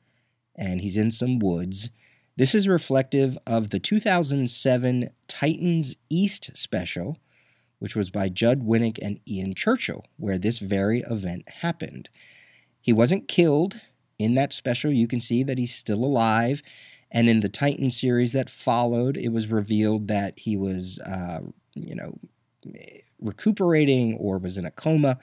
And 0.54 0.80
he's 0.80 0.96
in 0.96 1.10
some 1.10 1.38
woods. 1.38 1.90
This 2.38 2.54
is 2.54 2.66
reflective 2.66 3.36
of 3.46 3.68
the 3.68 3.78
2007 3.78 5.10
Titans 5.28 5.96
East 6.08 6.50
special, 6.54 7.18
which 7.78 7.94
was 7.94 8.08
by 8.08 8.30
Judd 8.30 8.62
Winick 8.62 8.98
and 9.02 9.20
Ian 9.28 9.54
Churchill, 9.54 10.02
where 10.16 10.38
this 10.38 10.60
very 10.60 11.00
event 11.00 11.46
happened. 11.46 12.08
He 12.80 12.94
wasn't 12.94 13.28
killed 13.28 13.78
in 14.18 14.34
that 14.36 14.54
special. 14.54 14.90
You 14.90 15.08
can 15.08 15.20
see 15.20 15.42
that 15.42 15.58
he's 15.58 15.74
still 15.74 16.02
alive. 16.02 16.62
And 17.12 17.28
in 17.28 17.40
the 17.40 17.48
Titan 17.48 17.90
series 17.90 18.32
that 18.32 18.50
followed, 18.50 19.16
it 19.16 19.28
was 19.28 19.46
revealed 19.46 20.08
that 20.08 20.38
he 20.38 20.56
was, 20.56 20.98
uh, 21.00 21.40
you 21.74 21.94
know, 21.94 22.18
recuperating 23.20 24.16
or 24.18 24.38
was 24.38 24.56
in 24.56 24.66
a 24.66 24.70
coma. 24.70 25.18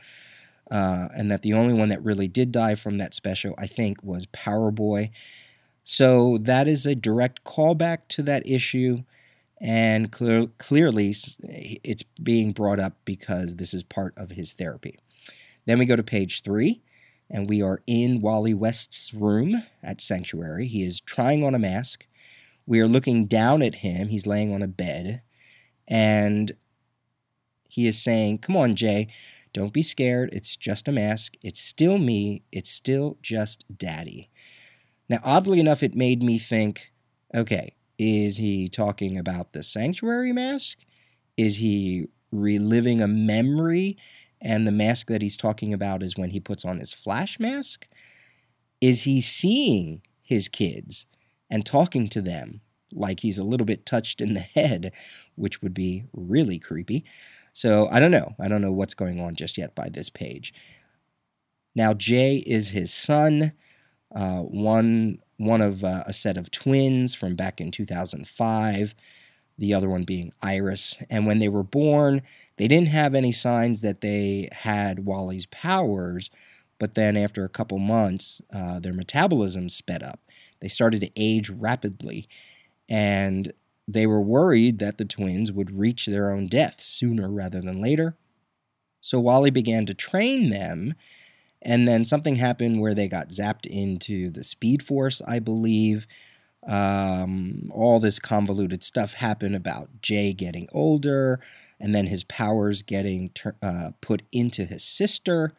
Uh, 0.72 1.10
and 1.16 1.30
that 1.30 1.42
the 1.42 1.54
only 1.54 1.74
one 1.74 1.90
that 1.90 2.04
really 2.04 2.28
did 2.28 2.52
die 2.52 2.74
from 2.74 2.98
that 2.98 3.14
special, 3.14 3.54
I 3.58 3.68
think, 3.68 4.02
was 4.02 4.26
Power 4.28 4.72
Boy. 4.72 5.12
So 5.84 6.38
that 6.42 6.68
is 6.68 6.86
a 6.86 6.96
direct 6.96 7.44
callback 7.44 8.08
to 8.10 8.24
that 8.24 8.48
issue. 8.48 9.04
And 9.60 10.12
clear, 10.12 10.48
clearly, 10.58 11.14
it's 11.84 12.04
being 12.24 12.54
brought 12.54 12.80
up 12.80 12.94
because 13.06 13.56
this 13.56 13.74
is 13.74 13.84
part 13.84 14.14
of 14.18 14.32
his 14.32 14.54
therapy. 14.54 14.98
Then 15.66 15.80
we 15.80 15.86
go 15.86 15.96
to 15.96 16.04
page 16.04 16.42
three, 16.42 16.82
and 17.30 17.50
we 17.50 17.62
are 17.62 17.82
in 17.88 18.22
Wally 18.22 18.54
West's 18.54 19.14
room 19.14 19.64
at 19.82 20.02
Sanctuary. 20.02 20.68
He 20.68 20.84
is 20.84 21.00
trying 21.02 21.44
on 21.44 21.56
a 21.56 21.60
mask. 21.60 22.06
We 22.66 22.80
are 22.80 22.88
looking 22.88 23.26
down 23.26 23.62
at 23.62 23.76
him. 23.76 24.08
He's 24.08 24.28
laying 24.28 24.54
on 24.54 24.62
a 24.62 24.68
bed, 24.68 25.22
and 25.88 26.52
he 27.68 27.88
is 27.88 28.02
saying, 28.02 28.40
Come 28.40 28.56
on, 28.56 28.76
Jay, 28.76 29.08
don't 29.54 29.74
be 29.74 29.82
scared. 29.82 30.30
It's 30.34 30.56
just 30.56 30.88
a 30.88 30.92
mask. 30.92 31.34
It's 31.44 31.62
still 31.62 31.98
me. 31.98 32.44
It's 32.52 32.72
still 32.72 33.18
just 33.22 33.66
daddy. 33.78 34.30
Now, 35.10 35.20
oddly 35.24 35.60
enough, 35.60 35.84
it 35.84 35.96
made 35.96 36.24
me 36.24 36.38
think 36.40 36.92
okay, 37.36 37.76
is 37.98 38.38
he 38.38 38.70
talking 38.70 39.18
about 39.18 39.54
the 39.54 39.64
sanctuary 39.64 40.32
mask? 40.34 40.78
Is 41.38 41.56
he 41.58 42.08
reliving 42.32 43.02
a 43.02 43.08
memory? 43.08 43.98
And 44.44 44.68
the 44.68 44.72
mask 44.72 45.08
that 45.08 45.22
he's 45.22 45.38
talking 45.38 45.74
about 45.74 46.04
is 46.04 46.18
when 46.18 46.30
he 46.30 46.40
puts 46.40 46.66
on 46.66 46.78
his 46.78 46.92
flash 46.92 47.40
mask? 47.40 47.88
Is 48.82 49.04
he 49.04 49.22
seeing 49.22 50.02
his 50.22 50.50
kids 50.50 51.06
and 51.50 51.66
talking 51.66 52.10
to 52.10 52.22
them 52.22 52.60
like 52.92 53.22
he's 53.22 53.40
a 53.40 53.44
little 53.44 53.66
bit 53.66 53.86
touched 53.86 54.20
in 54.22 54.34
the 54.34 54.40
head, 54.56 54.92
which 55.36 55.62
would 55.62 55.74
be 55.74 56.04
really 56.14 56.60
creepy? 56.60 57.06
So 57.54 57.88
I 57.90 58.00
don't 58.00 58.12
know. 58.12 58.36
I 58.40 58.50
don't 58.50 58.62
know 58.62 58.74
what's 58.74 58.94
going 58.94 59.20
on 59.22 59.36
just 59.36 59.58
yet 59.58 59.74
by 59.76 59.90
this 59.90 60.10
page. 60.10 60.54
Now, 61.76 61.94
Jay 61.94 62.38
is 62.38 62.70
his 62.70 62.94
son 62.94 63.54
uh, 64.14 64.42
one 64.42 65.20
one 65.38 65.62
of 65.62 65.84
uh, 65.84 66.04
a 66.06 66.14
set 66.14 66.38
of 66.38 66.52
twins 66.52 67.16
from 67.16 67.36
back 67.36 67.60
in 67.60 67.72
2005 67.72 68.94
the 69.58 69.74
other 69.74 69.90
one 69.90 70.04
being 70.04 70.32
iris 70.42 70.98
and 71.10 71.26
when 71.26 71.40
they 71.40 71.50
were 71.50 71.64
born 71.64 72.22
they 72.58 72.68
didn't 72.68 72.88
have 72.88 73.16
any 73.16 73.32
signs 73.32 73.82
that 73.82 74.02
they 74.02 74.50
had 74.52 75.06
wally's 75.06 75.46
powers 75.48 76.30
but 76.80 76.96
then 76.96 77.16
after 77.16 77.46
a 77.46 77.50
couple 77.50 77.78
months 77.78 78.42
uh, 78.54 78.80
their 78.80 78.94
metabolism 78.94 79.70
sped 79.70 80.04
up 80.04 80.20
they 80.60 80.68
started 80.68 81.02
to 81.02 81.12
age 81.16 81.50
rapidly 81.50 82.28
and 82.90 83.52
they 83.88 84.08
were 84.08 84.22
worried 84.22 84.80
that 84.80 84.98
the 84.98 85.06
twins 85.06 85.52
would 85.52 85.72
reach 85.72 86.06
their 86.06 86.32
own 86.32 86.48
death 86.48 86.80
sooner 86.80 87.30
rather 87.30 87.62
than 87.62 87.82
later 87.82 88.16
so 89.02 89.20
wally 89.20 89.52
began 89.52 89.86
to 89.86 89.94
train 89.94 90.50
them 90.50 90.94
and 91.64 91.88
then 91.88 92.06
something 92.06 92.36
happened 92.36 92.82
where 92.82 92.94
they 92.94 93.08
got 93.08 93.30
zapped 93.30 93.66
into 93.66 94.30
the 94.30 94.44
Speed 94.44 94.84
Force, 94.84 95.22
I 95.26 95.40
believe. 95.40 96.08
Um, 96.68 97.70
all 97.74 98.00
this 98.00 98.20
convoluted 98.20 98.84
stuff 98.84 99.14
happened 99.14 99.56
about 99.56 99.90
Jay 100.02 100.34
getting 100.34 100.68
older, 100.72 101.40
and 101.80 101.94
then 101.94 102.06
his 102.06 102.24
powers 102.24 102.82
getting 102.82 103.30
ter- 103.30 103.56
uh, 103.62 103.92
put 104.02 104.24
into 104.32 104.66
his 104.66 104.84
sister. 104.84 105.54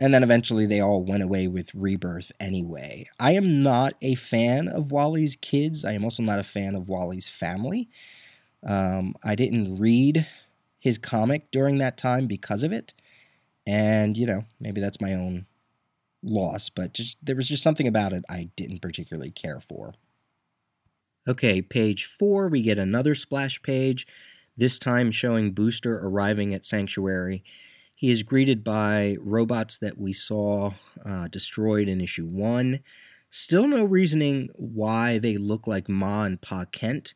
And 0.00 0.14
then 0.14 0.22
eventually 0.22 0.66
they 0.66 0.80
all 0.80 1.02
went 1.02 1.24
away 1.24 1.48
with 1.48 1.74
Rebirth 1.74 2.30
anyway. 2.38 3.06
I 3.18 3.32
am 3.32 3.62
not 3.62 3.94
a 4.00 4.14
fan 4.14 4.68
of 4.68 4.92
Wally's 4.92 5.34
kids. 5.34 5.84
I 5.84 5.92
am 5.92 6.04
also 6.04 6.22
not 6.22 6.38
a 6.38 6.44
fan 6.44 6.76
of 6.76 6.88
Wally's 6.88 7.26
family. 7.26 7.88
Um, 8.64 9.14
I 9.24 9.34
didn't 9.34 9.76
read 9.76 10.26
his 10.78 10.98
comic 10.98 11.50
during 11.50 11.78
that 11.78 11.96
time 11.96 12.26
because 12.26 12.62
of 12.62 12.72
it. 12.72 12.94
And, 13.66 14.16
you 14.16 14.26
know, 14.26 14.44
maybe 14.60 14.80
that's 14.80 15.00
my 15.00 15.14
own 15.14 15.46
loss, 16.22 16.68
but 16.68 16.94
just 16.94 17.18
there 17.24 17.36
was 17.36 17.48
just 17.48 17.62
something 17.62 17.86
about 17.88 18.12
it 18.12 18.24
I 18.28 18.50
didn't 18.56 18.80
particularly 18.80 19.30
care 19.30 19.60
for. 19.60 19.94
Okay, 21.28 21.60
page 21.60 22.06
four, 22.06 22.48
we 22.48 22.62
get 22.62 22.78
another 22.78 23.14
splash 23.14 23.60
page, 23.60 24.06
this 24.56 24.78
time 24.78 25.10
showing 25.10 25.52
Booster 25.52 25.98
arriving 25.98 26.54
at 26.54 26.64
Sanctuary. 26.64 27.44
He 27.94 28.10
is 28.10 28.22
greeted 28.22 28.64
by 28.64 29.18
robots 29.20 29.76
that 29.78 29.98
we 29.98 30.14
saw 30.14 30.72
uh, 31.04 31.28
destroyed 31.28 31.86
in 31.86 32.00
issue 32.00 32.26
one. 32.26 32.80
Still 33.28 33.68
no 33.68 33.84
reasoning 33.84 34.48
why 34.54 35.18
they 35.18 35.36
look 35.36 35.66
like 35.66 35.86
Ma 35.86 36.22
and 36.22 36.40
Pa 36.40 36.64
Kent. 36.64 37.12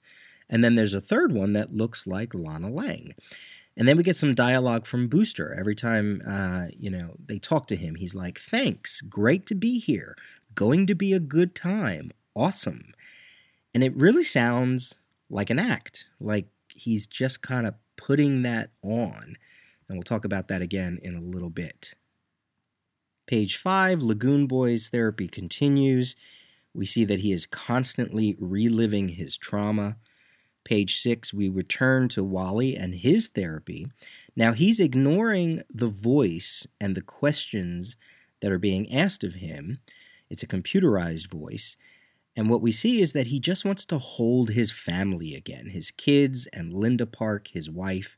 And 0.50 0.62
then 0.62 0.74
there's 0.74 0.92
a 0.92 1.00
third 1.00 1.32
one 1.32 1.54
that 1.54 1.70
looks 1.72 2.06
like 2.06 2.34
Lana 2.34 2.68
Lang. 2.68 3.14
And 3.78 3.88
then 3.88 3.96
we 3.96 4.02
get 4.02 4.16
some 4.16 4.34
dialogue 4.34 4.84
from 4.84 5.08
Booster. 5.08 5.56
Every 5.58 5.74
time, 5.74 6.20
uh, 6.26 6.66
you 6.78 6.90
know, 6.90 7.14
they 7.24 7.38
talk 7.38 7.66
to 7.68 7.76
him, 7.76 7.94
he's 7.94 8.14
like, 8.14 8.38
thanks, 8.38 9.00
great 9.00 9.46
to 9.46 9.54
be 9.54 9.78
here, 9.78 10.14
going 10.54 10.86
to 10.88 10.94
be 10.94 11.14
a 11.14 11.20
good 11.20 11.54
time, 11.54 12.10
awesome. 12.36 12.92
And 13.74 13.82
it 13.82 13.96
really 13.96 14.24
sounds 14.24 14.94
like 15.30 15.50
an 15.50 15.58
act, 15.58 16.08
like 16.20 16.46
he's 16.68 17.06
just 17.06 17.42
kind 17.42 17.66
of 17.66 17.74
putting 17.96 18.42
that 18.42 18.70
on. 18.82 19.36
And 19.88 19.98
we'll 19.98 20.02
talk 20.02 20.24
about 20.24 20.48
that 20.48 20.62
again 20.62 20.98
in 21.02 21.14
a 21.14 21.20
little 21.20 21.50
bit. 21.50 21.94
Page 23.26 23.56
5 23.56 24.02
Lagoon 24.02 24.46
Boy's 24.46 24.88
therapy 24.88 25.28
continues. 25.28 26.16
We 26.74 26.86
see 26.86 27.04
that 27.04 27.20
he 27.20 27.32
is 27.32 27.46
constantly 27.46 28.36
reliving 28.40 29.08
his 29.08 29.36
trauma. 29.36 29.96
Page 30.64 31.00
six, 31.00 31.34
we 31.34 31.48
return 31.48 32.08
to 32.10 32.22
Wally 32.22 32.76
and 32.76 32.94
his 32.94 33.28
therapy. 33.28 33.88
Now 34.36 34.52
he's 34.52 34.80
ignoring 34.80 35.62
the 35.68 35.88
voice 35.88 36.66
and 36.80 36.94
the 36.94 37.02
questions 37.02 37.96
that 38.40 38.52
are 38.52 38.58
being 38.58 38.92
asked 38.92 39.24
of 39.24 39.34
him. 39.34 39.78
It's 40.30 40.42
a 40.42 40.46
computerized 40.46 41.26
voice. 41.26 41.76
And 42.36 42.48
what 42.48 42.62
we 42.62 42.72
see 42.72 43.00
is 43.00 43.12
that 43.12 43.26
he 43.26 43.38
just 43.38 43.64
wants 43.64 43.84
to 43.86 43.98
hold 43.98 44.50
his 44.50 44.70
family 44.70 45.34
again 45.34 45.66
his 45.66 45.90
kids 45.90 46.46
and 46.52 46.72
Linda 46.72 47.06
Park, 47.06 47.48
his 47.48 47.70
wife. 47.70 48.16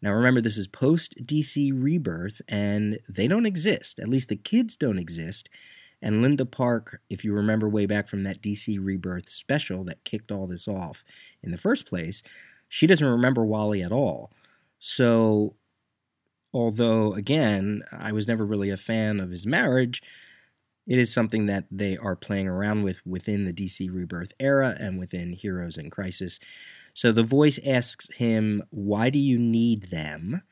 Now, 0.00 0.12
remember, 0.12 0.40
this 0.40 0.56
is 0.56 0.66
post 0.66 1.14
DC 1.24 1.70
rebirth, 1.74 2.42
and 2.48 2.98
they 3.08 3.28
don't 3.28 3.46
exist. 3.46 4.00
At 4.00 4.08
least 4.08 4.28
the 4.28 4.36
kids 4.36 4.76
don't 4.76 4.98
exist. 4.98 5.48
And 6.02 6.20
Linda 6.20 6.44
Park, 6.44 7.00
if 7.08 7.24
you 7.24 7.32
remember 7.32 7.68
way 7.68 7.86
back 7.86 8.08
from 8.08 8.24
that 8.24 8.42
DC 8.42 8.76
Rebirth 8.84 9.28
special 9.28 9.84
that 9.84 10.02
kicked 10.04 10.32
all 10.32 10.48
this 10.48 10.66
off 10.66 11.04
in 11.42 11.52
the 11.52 11.56
first 11.56 11.86
place, 11.86 12.24
she 12.68 12.88
doesn't 12.88 13.06
remember 13.06 13.44
Wally 13.44 13.82
at 13.82 13.92
all. 13.92 14.32
So, 14.80 15.54
although, 16.52 17.14
again, 17.14 17.84
I 17.92 18.10
was 18.10 18.26
never 18.26 18.44
really 18.44 18.68
a 18.68 18.76
fan 18.76 19.20
of 19.20 19.30
his 19.30 19.46
marriage, 19.46 20.02
it 20.86 20.98
is 20.98 21.12
something 21.12 21.46
that 21.46 21.64
they 21.70 21.96
are 21.96 22.16
playing 22.16 22.48
around 22.48 22.82
with 22.82 23.04
within 23.06 23.44
the 23.44 23.52
DC 23.52 23.92
Rebirth 23.92 24.32
era 24.40 24.76
and 24.78 24.98
within 24.98 25.32
Heroes 25.32 25.76
in 25.76 25.90
Crisis. 25.90 26.38
So 26.94 27.12
the 27.12 27.22
voice 27.22 27.58
asks 27.64 28.08
him, 28.14 28.62
Why 28.70 29.10
do 29.10 29.18
you 29.18 29.38
need 29.38 29.90
them? 29.90 30.42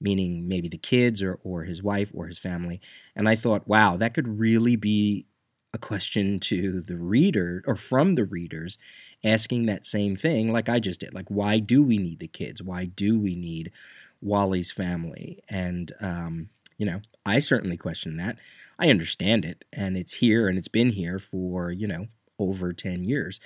meaning 0.00 0.46
maybe 0.46 0.68
the 0.68 0.78
kids 0.78 1.22
or, 1.22 1.38
or 1.42 1.64
his 1.64 1.82
wife 1.82 2.12
or 2.14 2.26
his 2.26 2.38
family. 2.38 2.80
And 3.16 3.28
I 3.28 3.36
thought, 3.36 3.66
wow, 3.66 3.96
that 3.96 4.12
could 4.12 4.38
really 4.38 4.76
be 4.76 5.26
a 5.72 5.78
question 5.78 6.38
to 6.38 6.80
the 6.82 6.96
reader 6.96 7.64
or 7.66 7.74
from 7.74 8.14
the 8.14 8.24
readers 8.24 8.78
asking 9.24 9.66
that 9.66 9.86
same 9.86 10.14
thing, 10.14 10.52
like 10.52 10.68
I 10.68 10.78
just 10.78 11.00
did. 11.00 11.14
Like, 11.14 11.28
why 11.28 11.58
do 11.58 11.82
we 11.82 11.96
need 11.96 12.20
the 12.20 12.28
kids? 12.28 12.62
Why 12.62 12.84
do 12.84 13.18
we 13.18 13.34
need 13.34 13.72
Wally's 14.20 14.70
family? 14.70 15.42
And, 15.48 15.90
um, 16.00 16.50
you 16.76 16.86
know, 16.86 17.00
I 17.24 17.38
certainly 17.38 17.76
question 17.76 18.18
that. 18.18 18.36
I 18.78 18.90
understand 18.90 19.44
it, 19.44 19.64
and 19.72 19.96
it's 19.96 20.14
here 20.14 20.48
and 20.48 20.58
it's 20.58 20.68
been 20.68 20.90
here 20.90 21.18
for, 21.18 21.70
you 21.70 21.86
know, 21.86 22.06
over 22.38 22.72
10 22.72 23.04
years, 23.04 23.40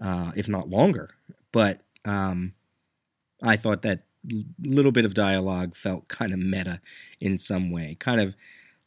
uh, 0.00 0.32
if 0.36 0.48
not 0.48 0.68
longer. 0.68 1.10
But 1.52 1.82
um, 2.04 2.54
I 3.42 3.56
thought 3.56 3.82
that 3.82 4.04
little 4.62 4.92
bit 4.92 5.04
of 5.04 5.14
dialogue 5.14 5.74
felt 5.74 6.08
kind 6.08 6.32
of 6.32 6.38
meta 6.38 6.80
in 7.20 7.38
some 7.38 7.70
way, 7.70 7.96
kind 8.00 8.20
of 8.20 8.36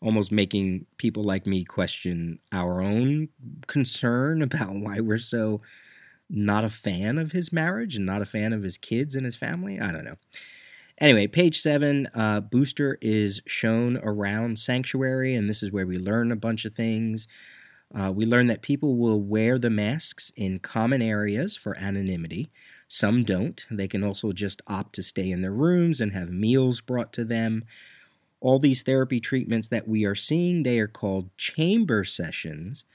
almost 0.01 0.31
making 0.31 0.85
people 0.97 1.23
like 1.23 1.47
me 1.47 1.63
question 1.63 2.39
our 2.51 2.81
own 2.81 3.29
concern 3.67 4.41
about 4.43 4.75
why 4.75 4.99
we're 4.99 5.17
so 5.17 5.61
not 6.29 6.65
a 6.65 6.69
fan 6.69 7.17
of 7.17 7.31
his 7.31 7.53
marriage 7.53 7.95
and 7.95 8.05
not 8.05 8.21
a 8.21 8.25
fan 8.25 8.53
of 8.53 8.63
his 8.63 8.77
kids 8.77 9.15
and 9.15 9.25
his 9.25 9.35
family. 9.35 9.79
I 9.79 9.91
don't 9.91 10.05
know. 10.05 10.17
Anyway, 10.99 11.27
page 11.27 11.59
seven, 11.59 12.07
uh, 12.15 12.41
Booster 12.41 12.97
is 13.01 13.39
shown 13.45 13.97
around 13.97 14.57
Sanctuary, 14.57 15.35
and 15.35 15.47
this 15.47 15.61
is 15.61 15.71
where 15.71 15.85
we 15.85 15.99
learn 15.99 16.31
a 16.31 16.35
bunch 16.35 16.65
of 16.65 16.73
things. 16.73 17.27
Uh, 17.93 18.11
we 18.11 18.25
learn 18.25 18.47
that 18.47 18.63
people 18.63 18.97
will 18.97 19.21
wear 19.21 19.59
the 19.59 19.69
masks 19.69 20.31
in 20.35 20.57
common 20.57 21.03
areas 21.03 21.55
for 21.55 21.77
anonymity. 21.77 22.49
Some 22.87 23.23
don't. 23.23 23.63
They 23.69 23.87
can 23.87 24.03
also 24.03 24.31
just 24.31 24.63
opt 24.65 24.95
to 24.95 25.03
stay 25.03 25.29
in 25.29 25.41
their 25.41 25.53
rooms 25.53 26.01
and 26.01 26.13
have 26.13 26.31
meals 26.31 26.81
brought 26.81 27.13
to 27.13 27.23
them. 27.23 27.63
All 28.39 28.57
these 28.57 28.81
therapy 28.81 29.19
treatments 29.19 29.67
that 29.67 29.87
we 29.87 30.03
are 30.03 30.15
seeing, 30.15 30.63
they 30.63 30.79
are 30.79 30.87
called 30.87 31.29
chamber 31.37 32.05
sessions. 32.05 32.85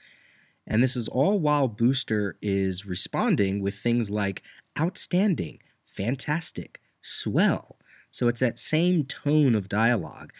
And 0.67 0.83
this 0.83 0.97
is 0.97 1.07
all 1.07 1.39
while 1.39 1.69
Booster 1.69 2.37
is 2.41 2.85
responding 2.85 3.61
with 3.61 3.75
things 3.75 4.09
like 4.09 4.43
outstanding, 4.77 5.59
fantastic, 5.85 6.81
swell. 7.01 7.77
So 8.13 8.27
it's 8.27 8.39
that 8.39 8.59
same 8.59 9.05
tone 9.05 9.55
of 9.55 9.67
dialogue. 9.67 10.31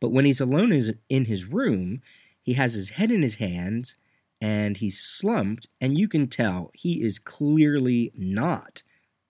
But 0.00 0.10
when 0.10 0.24
he's 0.24 0.40
alone 0.40 0.72
in 1.08 1.24
his 1.26 1.44
room, 1.46 2.02
he 2.42 2.54
has 2.54 2.74
his 2.74 2.90
head 2.90 3.10
in 3.10 3.22
his 3.22 3.36
hands 3.36 3.94
and 4.40 4.78
he's 4.78 4.98
slumped, 4.98 5.68
and 5.80 5.98
you 5.98 6.08
can 6.08 6.26
tell 6.26 6.70
he 6.74 7.02
is 7.02 7.18
clearly 7.18 8.10
not 8.16 8.82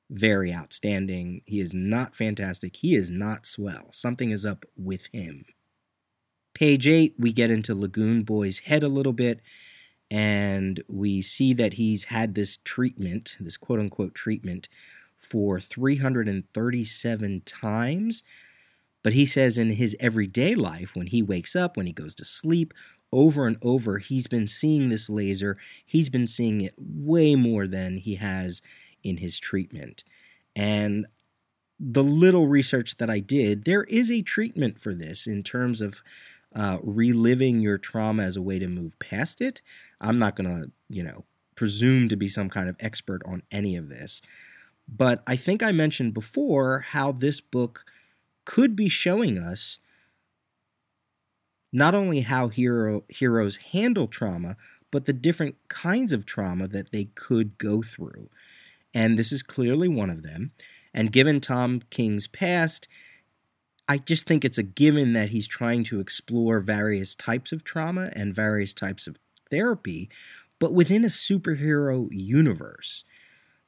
very 0.08 0.54
outstanding. 0.54 1.42
He 1.46 1.60
is 1.60 1.74
not 1.74 2.14
fantastic. 2.14 2.76
He 2.76 2.94
is 2.94 3.10
not 3.10 3.44
swell. 3.44 3.88
Something 3.90 4.30
is 4.30 4.46
up 4.46 4.64
with 4.76 5.06
him. 5.12 5.44
Page 6.54 6.86
8, 6.86 7.14
we 7.18 7.32
get 7.32 7.50
into 7.50 7.74
Lagoon 7.74 8.22
Boy's 8.22 8.60
head 8.60 8.82
a 8.82 8.88
little 8.88 9.12
bit, 9.12 9.40
and 10.10 10.82
we 10.88 11.22
see 11.22 11.52
that 11.54 11.74
he's 11.74 12.04
had 12.04 12.34
this 12.34 12.58
treatment, 12.64 13.36
this 13.40 13.56
quote 13.56 13.80
unquote 13.80 14.14
treatment, 14.14 14.68
for 15.20 15.60
337 15.60 17.42
times. 17.44 18.22
But 19.02 19.12
he 19.12 19.24
says 19.24 19.56
in 19.56 19.70
his 19.70 19.96
everyday 20.00 20.54
life, 20.54 20.94
when 20.94 21.06
he 21.06 21.22
wakes 21.22 21.56
up, 21.56 21.76
when 21.76 21.86
he 21.86 21.92
goes 21.92 22.14
to 22.16 22.24
sleep, 22.24 22.74
over 23.12 23.46
and 23.46 23.56
over, 23.62 23.98
he's 23.98 24.26
been 24.26 24.46
seeing 24.46 24.88
this 24.88 25.08
laser. 25.08 25.56
He's 25.84 26.08
been 26.08 26.26
seeing 26.26 26.60
it 26.60 26.74
way 26.78 27.34
more 27.34 27.66
than 27.66 27.96
he 27.96 28.16
has 28.16 28.62
in 29.02 29.16
his 29.16 29.38
treatment. 29.38 30.04
And 30.54 31.06
the 31.78 32.04
little 32.04 32.46
research 32.46 32.98
that 32.98 33.08
I 33.10 33.20
did, 33.20 33.64
there 33.64 33.84
is 33.84 34.10
a 34.10 34.22
treatment 34.22 34.78
for 34.78 34.94
this 34.94 35.26
in 35.26 35.42
terms 35.42 35.80
of 35.80 36.02
uh, 36.54 36.78
reliving 36.82 37.60
your 37.60 37.78
trauma 37.78 38.24
as 38.24 38.36
a 38.36 38.42
way 38.42 38.58
to 38.58 38.68
move 38.68 38.98
past 38.98 39.40
it. 39.40 39.62
I'm 40.00 40.18
not 40.18 40.36
going 40.36 40.50
to, 40.50 40.70
you 40.88 41.02
know, 41.02 41.24
presume 41.54 42.08
to 42.08 42.16
be 42.16 42.28
some 42.28 42.50
kind 42.50 42.68
of 42.68 42.76
expert 42.80 43.22
on 43.24 43.42
any 43.50 43.76
of 43.76 43.88
this. 43.88 44.20
But 44.96 45.22
I 45.26 45.36
think 45.36 45.62
I 45.62 45.70
mentioned 45.70 46.14
before 46.14 46.80
how 46.80 47.12
this 47.12 47.40
book 47.40 47.84
could 48.44 48.74
be 48.74 48.88
showing 48.88 49.38
us 49.38 49.78
not 51.72 51.94
only 51.94 52.22
how 52.22 52.48
hero, 52.48 53.04
heroes 53.08 53.56
handle 53.56 54.08
trauma, 54.08 54.56
but 54.90 55.04
the 55.04 55.12
different 55.12 55.56
kinds 55.68 56.12
of 56.12 56.26
trauma 56.26 56.66
that 56.66 56.90
they 56.90 57.04
could 57.04 57.56
go 57.58 57.80
through. 57.80 58.28
And 58.92 59.16
this 59.16 59.30
is 59.30 59.44
clearly 59.44 59.86
one 59.86 60.10
of 60.10 60.24
them. 60.24 60.50
And 60.92 61.12
given 61.12 61.40
Tom 61.40 61.80
King's 61.90 62.26
past, 62.26 62.88
I 63.88 63.98
just 63.98 64.26
think 64.26 64.44
it's 64.44 64.58
a 64.58 64.64
given 64.64 65.12
that 65.12 65.30
he's 65.30 65.46
trying 65.46 65.84
to 65.84 66.00
explore 66.00 66.58
various 66.58 67.14
types 67.14 67.52
of 67.52 67.62
trauma 67.62 68.10
and 68.16 68.34
various 68.34 68.72
types 68.72 69.06
of 69.06 69.16
therapy, 69.48 70.10
but 70.58 70.74
within 70.74 71.04
a 71.04 71.08
superhero 71.08 72.08
universe. 72.10 73.04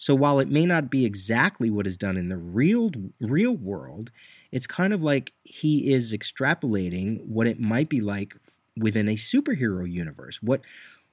So 0.03 0.17
while 0.17 0.41
it 0.41 0.49
may 0.49 0.67
not 0.67 0.91
be 0.91 1.07
exactly 1.07 1.71
what 1.71 1.87
is 1.87 1.97
done 1.97 2.17
in 2.17 2.29
the 2.29 2.37
real 2.37 2.91
real 3.21 3.57
world, 3.57 4.11
it's 4.51 4.67
kind 4.67 4.93
of 4.93 5.01
like 5.01 5.33
he 5.45 5.93
is 5.93 6.13
extrapolating 6.13 7.25
what 7.25 7.47
it 7.47 7.61
might 7.61 7.89
be 7.89 8.01
like 8.01 8.35
within 8.77 9.07
a 9.09 9.15
superhero 9.15 9.89
universe. 9.89 10.43
What 10.43 10.63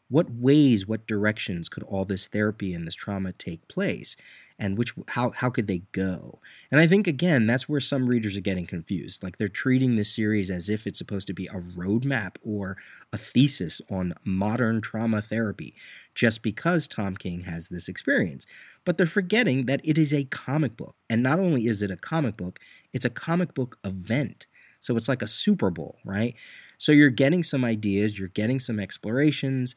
what 0.07 0.31
ways, 0.31 0.87
what 0.87 1.05
directions 1.05 1.69
could 1.69 1.83
all 1.83 2.03
this 2.03 2.27
therapy 2.27 2.73
and 2.73 2.87
this 2.87 2.95
trauma 2.95 3.31
take 3.31 3.67
place? 3.67 4.15
And 4.59 4.77
which 4.77 4.93
how 5.07 5.31
how 5.31 5.49
could 5.49 5.67
they 5.67 5.81
go? 5.93 6.39
And 6.69 6.79
I 6.79 6.87
think 6.87 7.07
again 7.07 7.47
that's 7.47 7.67
where 7.67 7.79
some 7.79 8.07
readers 8.07 8.35
are 8.35 8.41
getting 8.41 8.67
confused. 8.67 9.23
Like 9.23 9.37
they're 9.37 9.47
treating 9.47 9.95
this 9.95 10.13
series 10.13 10.51
as 10.51 10.69
if 10.69 10.85
it's 10.85 10.99
supposed 10.99 11.27
to 11.27 11.33
be 11.33 11.47
a 11.47 11.61
roadmap 11.77 12.35
or 12.43 12.77
a 13.13 13.17
thesis 13.17 13.81
on 13.89 14.13
modern 14.25 14.81
trauma 14.81 15.21
therapy 15.21 15.75
just 16.13 16.43
because 16.43 16.87
Tom 16.87 17.15
King 17.15 17.41
has 17.41 17.69
this 17.69 17.87
experience. 17.87 18.45
But 18.85 18.97
they're 18.97 19.07
forgetting 19.07 19.65
that 19.65 19.81
it 19.83 19.97
is 19.97 20.13
a 20.13 20.25
comic 20.25 20.75
book. 20.75 20.95
And 21.09 21.23
not 21.23 21.39
only 21.39 21.67
is 21.67 21.81
it 21.81 21.91
a 21.91 21.97
comic 21.97 22.35
book, 22.37 22.59
it's 22.93 23.05
a 23.05 23.09
comic 23.09 23.53
book 23.53 23.77
event. 23.83 24.47
So 24.81 24.95
it's 24.95 25.09
like 25.09 25.21
a 25.21 25.27
Super 25.27 25.69
Bowl, 25.69 25.97
right? 26.05 26.35
So 26.77 26.91
you're 26.91 27.09
getting 27.09 27.43
some 27.43 27.65
ideas, 27.65 28.17
you're 28.17 28.29
getting 28.29 28.59
some 28.59 28.79
explorations, 28.79 29.75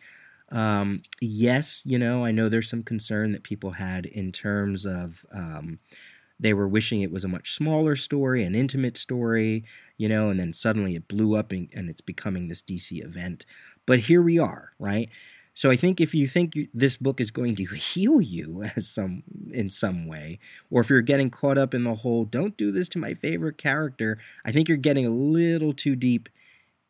um, 0.53 1.03
yes, 1.21 1.83
you 1.85 1.99
know, 1.99 2.25
I 2.25 2.31
know 2.31 2.49
there's 2.49 2.69
some 2.69 2.83
concern 2.83 3.33
that 3.33 3.43
people 3.43 3.73
had 3.73 4.07
in 4.07 4.33
terms 4.33 4.85
of 4.85 5.25
um, 5.35 5.79
they 6.39 6.53
were 6.53 6.69
wishing 6.69 7.01
it 7.01 7.11
was 7.11 7.25
a 7.25 7.29
much 7.29 7.55
smaller 7.55 7.97
story, 7.97 8.45
an 8.45 8.55
intimate 8.55 8.97
story, 8.97 9.65
you 9.97 10.09
know, 10.09 10.29
and 10.29 10.39
then 10.39 10.53
suddenly 10.53 10.95
it 10.95 11.09
blew 11.09 11.37
up 11.37 11.53
and, 11.53 11.69
and 11.75 11.89
it's 11.89 12.01
becoming 12.01 12.49
this 12.49 12.63
DC 12.63 13.03
event. 13.05 13.47
But 13.87 14.01
here 14.01 14.23
we 14.23 14.39
are, 14.39 14.73
right? 14.79 15.09
So 15.55 15.71
I 15.71 15.77
think 15.77 16.01
if 16.01 16.15
you 16.15 16.27
think 16.27 16.55
you, 16.55 16.69
this 16.75 16.97
book 16.97 17.21
is 17.21 17.31
going 17.31 17.57
to 17.57 17.65
heal 17.75 18.21
you 18.21 18.63
as 18.77 18.89
some 18.89 19.23
in 19.53 19.69
some 19.69 20.07
way, 20.07 20.39
or 20.71 20.83
if 20.83 20.91
you're 20.91 21.03
getting 21.03 21.31
caught 21.31 21.59
up 21.59 21.75
in 21.75 21.85
the 21.85 21.95
whole 21.95 22.25
"don't 22.25 22.57
do 22.57 22.73
this 22.73 22.89
to 22.91 22.99
my 22.99 23.15
favorite 23.15 23.59
character," 23.59 24.19
I 24.45 24.53
think 24.53 24.69
you're 24.69 24.77
getting 24.77 25.07
a 25.07 25.11
little 25.11 25.73
too 25.73 25.97
deep 25.97 26.29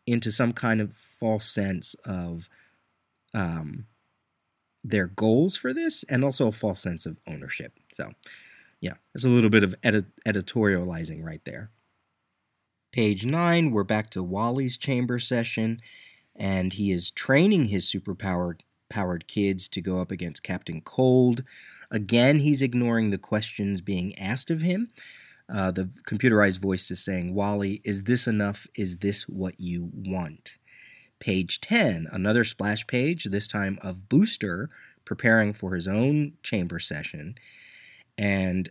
into 0.06 0.32
some 0.32 0.52
kind 0.52 0.80
of 0.80 0.94
false 0.94 1.46
sense 1.46 1.94
of 2.04 2.48
um, 3.34 3.86
their 4.84 5.06
goals 5.06 5.56
for 5.56 5.72
this 5.72 6.04
and 6.04 6.24
also 6.24 6.48
a 6.48 6.52
false 6.52 6.80
sense 6.80 7.06
of 7.06 7.18
ownership. 7.26 7.72
So, 7.92 8.12
yeah, 8.80 8.94
it's 9.14 9.24
a 9.24 9.28
little 9.28 9.50
bit 9.50 9.64
of 9.64 9.74
edit- 9.82 10.16
editorializing 10.26 11.22
right 11.22 11.44
there. 11.44 11.70
Page 12.92 13.24
9, 13.24 13.70
we're 13.70 13.84
back 13.84 14.10
to 14.10 14.22
Wally's 14.22 14.76
chamber 14.76 15.18
session, 15.18 15.80
and 16.36 16.72
he 16.72 16.92
is 16.92 17.10
training 17.10 17.66
his 17.66 17.86
superpowered 17.86 18.60
powered 18.90 19.26
kids 19.26 19.68
to 19.68 19.80
go 19.80 19.98
up 19.98 20.10
against 20.10 20.42
Captain 20.42 20.82
Cold. 20.82 21.42
Again, 21.90 22.40
he's 22.40 22.60
ignoring 22.60 23.08
the 23.08 23.18
questions 23.18 23.80
being 23.80 24.18
asked 24.18 24.50
of 24.50 24.60
him. 24.60 24.90
Uh, 25.48 25.70
the 25.70 25.84
computerized 26.06 26.58
voice 26.58 26.90
is 26.90 27.02
saying, 27.02 27.34
Wally, 27.34 27.80
is 27.84 28.02
this 28.02 28.26
enough? 28.26 28.66
Is 28.76 28.98
this 28.98 29.22
what 29.28 29.58
you 29.58 29.90
want? 29.94 30.58
Page 31.22 31.60
10, 31.60 32.08
another 32.10 32.42
splash 32.42 32.84
page, 32.88 33.26
this 33.26 33.46
time 33.46 33.78
of 33.80 34.08
Booster 34.08 34.68
preparing 35.04 35.52
for 35.52 35.76
his 35.76 35.86
own 35.86 36.32
chamber 36.42 36.80
session. 36.80 37.36
And 38.18 38.68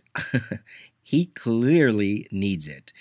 he 1.02 1.26
clearly 1.26 2.28
needs 2.30 2.68
it. 2.68 2.92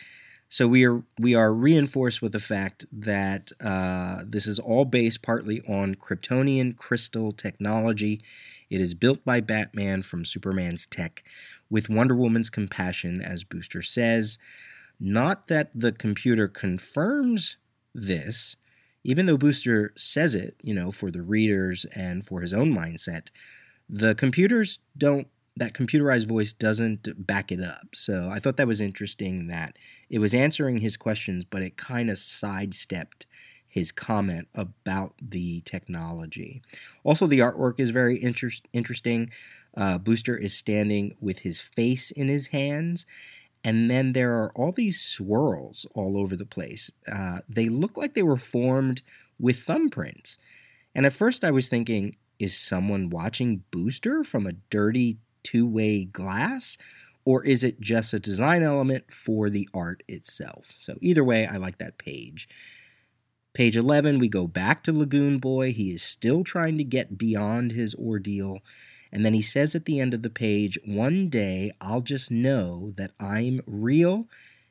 So 0.48 0.70
we 0.70 0.86
are 0.86 1.04
we 1.20 1.36
are 1.36 1.54
reinforced 1.54 2.22
with 2.22 2.32
the 2.32 2.40
fact 2.40 2.86
that 2.94 3.52
uh, 3.60 4.24
this 4.26 4.48
is 4.48 4.58
all 4.58 4.86
based 4.86 5.22
partly 5.22 5.62
on 5.68 5.96
Kryptonian 5.96 6.78
crystal 6.78 7.34
technology. 7.34 8.22
It 8.70 8.80
is 8.80 8.94
built 8.94 9.26
by 9.26 9.42
Batman 9.42 10.02
from 10.02 10.24
Superman's 10.24 10.86
tech, 10.86 11.26
with 11.70 11.90
Wonder 11.90 12.16
Woman's 12.16 12.50
compassion, 12.50 13.22
as 13.22 13.44
Booster 13.44 13.82
says. 13.82 14.38
Not 14.98 15.50
that 15.50 15.72
the 15.76 15.92
computer 15.92 16.48
confirms 16.48 17.58
this, 17.94 18.56
even 19.04 19.26
though 19.26 19.38
Booster 19.38 19.94
says 19.98 20.36
it, 20.36 20.56
you 20.62 20.74
know, 20.74 20.92
for 20.92 21.12
the 21.12 21.22
readers 21.22 21.86
and 21.96 22.26
for 22.26 22.42
his 22.42 22.54
own 22.54 22.76
mindset, 22.76 23.30
the 23.90 24.16
computers 24.16 24.80
don't 24.98 25.28
that 25.58 25.74
computerized 25.74 26.28
voice 26.28 26.54
doesn't 26.54 27.28
back 27.28 27.52
it 27.52 27.62
up. 27.62 27.88
So 27.94 28.30
I 28.32 28.40
thought 28.40 28.56
that 28.58 28.68
was 28.68 28.80
interesting 28.80 29.48
that 29.48 29.78
it 30.10 30.20
was 30.20 30.34
answering 30.34 30.78
his 30.78 30.96
questions, 30.96 31.44
but 31.44 31.62
it 31.62 31.76
kind 31.76 32.10
of 32.10 32.18
sidestepped 32.18 33.26
his 33.68 33.92
comment 33.92 34.48
about 34.56 35.14
the 35.22 35.62
technology. 35.62 36.62
Also, 37.04 37.28
the 37.28 37.40
artwork 37.40 37.80
is 37.80 37.90
very 37.90 38.22
inter- 38.22 38.50
interesting. 38.74 39.32
Uh, 39.76 39.98
Booster 39.98 40.36
is 40.36 40.54
standing 40.54 41.16
with 41.22 41.40
his 41.40 41.60
face 41.60 42.12
in 42.12 42.28
his 42.28 42.48
hands, 42.48 43.06
and 43.64 43.92
then 43.92 44.14
there 44.14 44.34
are 44.34 44.52
all 44.56 44.72
these 44.72 45.00
swirls 45.00 45.86
all 45.94 46.18
over 46.18 46.36
the 46.36 46.46
place. 46.46 46.90
Uh, 47.12 47.40
they 47.48 47.70
look 47.70 47.98
like 47.98 48.14
they 48.14 48.24
were 48.24 48.38
formed 48.38 49.02
with 49.40 49.58
thumbprints. 49.58 50.38
And 50.96 51.06
at 51.06 51.14
first 51.14 51.44
I 51.44 51.52
was 51.52 51.68
thinking, 51.68 52.16
is 52.40 52.58
someone 52.58 53.10
watching 53.10 53.64
Booster 53.72 54.24
from 54.24 54.48
a 54.48 54.54
dirty 54.70 55.18
two 55.44 55.68
way 55.68 56.06
glass? 56.06 56.78
Or 57.24 57.46
is 57.46 57.64
it 57.64 57.80
just 57.80 58.14
a 58.14 58.20
design 58.20 58.64
element 58.64 59.12
for 59.12 59.52
the 59.52 59.70
art 59.76 60.02
itself? 60.08 60.74
So, 60.80 60.98
either 61.02 61.24
way, 61.24 61.46
I 61.46 61.58
like 61.58 61.78
that 61.78 62.00
page. 62.00 62.50
Page 63.54 63.78
11, 63.78 64.18
we 64.18 64.28
go 64.28 64.48
back 64.48 64.84
to 64.84 64.94
Lagoon 64.94 65.38
Boy. 65.38 65.72
He 65.72 65.92
is 65.92 66.02
still 66.02 66.44
trying 66.44 66.80
to 66.80 66.84
get 66.84 67.20
beyond 67.20 67.74
his 67.74 67.94
ordeal. 67.94 68.60
And 69.12 69.26
then 69.26 69.34
he 69.34 69.42
says 69.42 69.76
at 69.76 69.86
the 69.86 70.00
end 70.00 70.14
of 70.14 70.22
the 70.22 70.30
page, 70.30 70.80
One 70.86 71.30
day 71.30 71.72
I'll 71.82 72.02
just 72.02 72.32
know 72.32 72.94
that 72.96 73.12
I'm 73.20 73.62
real 73.66 74.28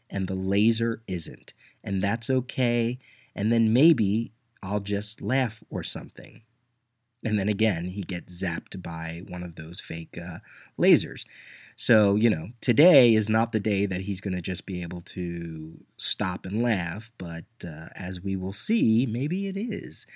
and 0.08 0.26
the 0.26 0.34
laser 0.34 1.02
isn't. 1.06 1.52
And 1.84 2.02
that's 2.02 2.30
okay. 2.30 2.98
And 3.34 3.52
then 3.52 3.72
maybe 3.72 4.32
I'll 4.62 4.80
just 4.80 5.20
laugh 5.20 5.62
or 5.70 5.82
something. 5.82 6.42
And 7.24 7.38
then 7.38 7.48
again, 7.48 7.88
he 7.88 8.02
gets 8.02 8.42
zapped 8.42 8.82
by 8.82 9.22
one 9.28 9.42
of 9.42 9.56
those 9.56 9.80
fake 9.80 10.18
uh, 10.18 10.38
lasers. 10.78 11.24
So, 11.76 12.14
you 12.16 12.28
know, 12.28 12.48
today 12.60 13.14
is 13.14 13.30
not 13.30 13.52
the 13.52 13.60
day 13.60 13.86
that 13.86 14.02
he's 14.02 14.20
going 14.20 14.36
to 14.36 14.42
just 14.42 14.66
be 14.66 14.82
able 14.82 15.00
to 15.02 15.78
stop 15.96 16.44
and 16.44 16.62
laugh, 16.62 17.10
but 17.16 17.44
uh, 17.64 17.88
as 17.94 18.20
we 18.20 18.36
will 18.36 18.52
see, 18.52 19.06
maybe 19.06 19.48
it 19.48 19.56
is. 19.56 20.06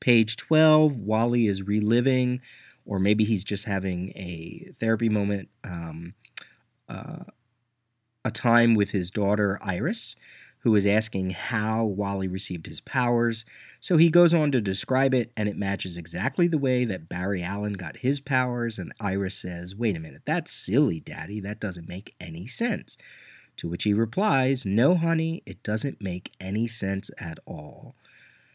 Page 0.00 0.36
12, 0.36 1.00
Wally 1.00 1.46
is 1.46 1.62
reliving, 1.62 2.40
or 2.84 2.98
maybe 2.98 3.24
he's 3.24 3.44
just 3.44 3.64
having 3.64 4.10
a 4.10 4.70
therapy 4.78 5.08
moment, 5.08 5.48
um, 5.64 6.14
uh, 6.88 7.24
a 8.24 8.30
time 8.30 8.74
with 8.74 8.90
his 8.90 9.10
daughter 9.10 9.58
Iris 9.62 10.16
who 10.62 10.76
is 10.76 10.86
asking 10.86 11.30
how 11.30 11.84
Wally 11.84 12.28
received 12.28 12.66
his 12.66 12.80
powers. 12.80 13.44
So 13.80 13.96
he 13.96 14.10
goes 14.10 14.32
on 14.32 14.52
to 14.52 14.60
describe 14.60 15.12
it, 15.12 15.32
and 15.36 15.48
it 15.48 15.56
matches 15.56 15.96
exactly 15.96 16.46
the 16.46 16.58
way 16.58 16.84
that 16.84 17.08
Barry 17.08 17.42
Allen 17.42 17.72
got 17.72 17.96
his 17.96 18.20
powers. 18.20 18.78
And 18.78 18.92
Iris 19.00 19.34
says, 19.34 19.74
Wait 19.74 19.96
a 19.96 20.00
minute, 20.00 20.22
that's 20.24 20.52
silly, 20.52 21.00
Daddy. 21.00 21.40
That 21.40 21.58
doesn't 21.58 21.88
make 21.88 22.14
any 22.20 22.46
sense. 22.46 22.96
To 23.56 23.68
which 23.68 23.82
he 23.82 23.92
replies, 23.92 24.64
No, 24.64 24.94
honey, 24.94 25.42
it 25.46 25.64
doesn't 25.64 26.00
make 26.00 26.32
any 26.40 26.68
sense 26.68 27.10
at 27.18 27.40
all. 27.44 27.96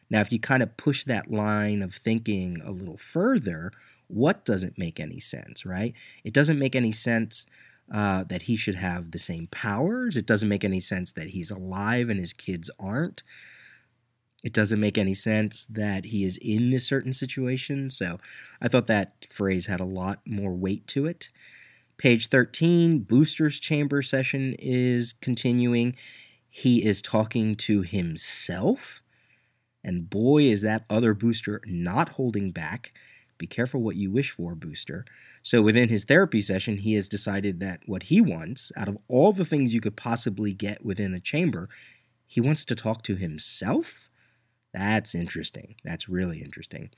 Now, 0.10 0.22
if 0.22 0.32
you 0.32 0.40
kind 0.40 0.64
of 0.64 0.78
push 0.78 1.04
that 1.04 1.30
line 1.30 1.82
of 1.82 1.94
thinking 1.94 2.62
a 2.64 2.72
little 2.72 2.96
further, 2.96 3.74
what 4.08 4.46
doesn't 4.46 4.78
make 4.78 5.00
any 5.00 5.20
sense, 5.20 5.66
right? 5.66 5.94
It 6.24 6.34
doesn't 6.34 6.60
make 6.60 6.76
any 6.76 6.92
sense 6.92 7.46
uh, 7.92 8.24
that 8.26 8.44
he 8.44 8.56
should 8.56 8.76
have 8.76 9.12
the 9.12 9.20
same 9.20 9.48
powers. 9.48 10.18
It 10.18 10.26
doesn't 10.26 10.50
make 10.50 10.64
any 10.64 10.80
sense 10.80 11.12
that 11.14 11.28
he's 11.28 11.52
alive 11.52 12.10
and 12.10 12.20
his 12.20 12.34
kids 12.34 12.70
aren't. 12.80 13.24
It 14.44 14.54
doesn't 14.54 14.80
make 14.80 14.98
any 14.98 15.14
sense 15.14 15.66
that 15.66 16.06
he 16.06 16.24
is 16.24 16.38
in 16.38 16.70
this 16.70 16.86
certain 16.86 17.14
situation. 17.14 17.90
So 17.90 18.20
I 18.62 18.68
thought 18.68 18.88
that 18.88 19.26
phrase 19.30 19.66
had 19.66 19.80
a 19.80 19.86
lot 19.86 20.20
more 20.26 20.54
weight 20.54 20.86
to 20.88 21.06
it. 21.06 21.30
Page 21.98 22.28
13, 22.30 23.00
Booster's 23.00 23.60
chamber 23.60 24.02
session 24.02 24.56
is 24.60 25.14
continuing. 25.14 25.96
He 26.50 26.86
is 26.86 27.02
talking 27.02 27.56
to 27.58 27.82
himself. 27.82 29.02
And 29.84 30.10
boy, 30.10 30.44
is 30.44 30.62
that 30.62 30.86
other 30.90 31.14
booster 31.14 31.62
not 31.66 32.10
holding 32.10 32.52
back. 32.52 32.94
Be 33.38 33.48
careful 33.48 33.82
what 33.82 33.96
you 33.96 34.12
wish 34.12 34.32
for, 34.32 34.56
Booster. 34.56 35.06
So 35.44 35.62
within 35.62 35.90
his 35.90 36.06
therapy 36.06 36.42
session, 36.42 36.78
he 36.78 36.94
has 36.94 37.10
decided 37.10 37.60
that 37.60 37.82
what 37.86 38.04
he 38.04 38.22
wants, 38.22 38.72
out 38.76 38.88
of 38.88 38.98
all 39.08 39.32
the 39.32 39.46
things 39.46 39.74
you 39.74 39.82
could 39.82 39.96
possibly 39.96 40.54
get 40.54 40.84
within 40.84 41.14
a 41.14 41.20
chamber, 41.20 41.70
he 42.26 42.42
wants 42.42 42.66
to 42.66 42.76
talk 42.76 43.04
to 43.04 43.16
himself? 43.16 44.10
That's 44.74 45.16
interesting. 45.16 45.76
That's 45.84 46.10
really 46.10 46.42
interesting. 46.42 46.90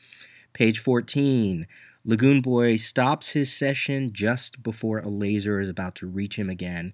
Page 0.53 0.79
14 0.79 1.67
Lagoon 2.05 2.41
Boy 2.41 2.77
stops 2.77 3.29
his 3.31 3.55
session 3.55 4.11
just 4.13 4.63
before 4.63 4.99
a 4.99 5.09
laser 5.09 5.59
is 5.59 5.69
about 5.69 5.95
to 5.95 6.07
reach 6.07 6.37
him 6.37 6.49
again. 6.49 6.93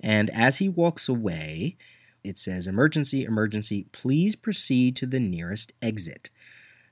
And 0.00 0.30
as 0.30 0.56
he 0.56 0.68
walks 0.68 1.08
away, 1.08 1.76
it 2.24 2.38
says, 2.38 2.66
Emergency, 2.66 3.24
emergency, 3.24 3.86
please 3.92 4.36
proceed 4.36 4.96
to 4.96 5.06
the 5.06 5.20
nearest 5.20 5.72
exit. 5.80 6.30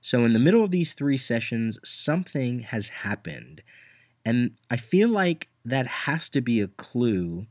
So, 0.00 0.24
in 0.24 0.32
the 0.32 0.38
middle 0.38 0.62
of 0.62 0.70
these 0.70 0.94
three 0.94 1.16
sessions, 1.16 1.78
something 1.84 2.60
has 2.60 2.88
happened. 2.88 3.62
And 4.24 4.52
I 4.70 4.76
feel 4.76 5.08
like 5.08 5.48
that 5.64 5.86
has 5.86 6.28
to 6.30 6.40
be 6.40 6.60
a 6.60 6.68
clue 6.68 7.46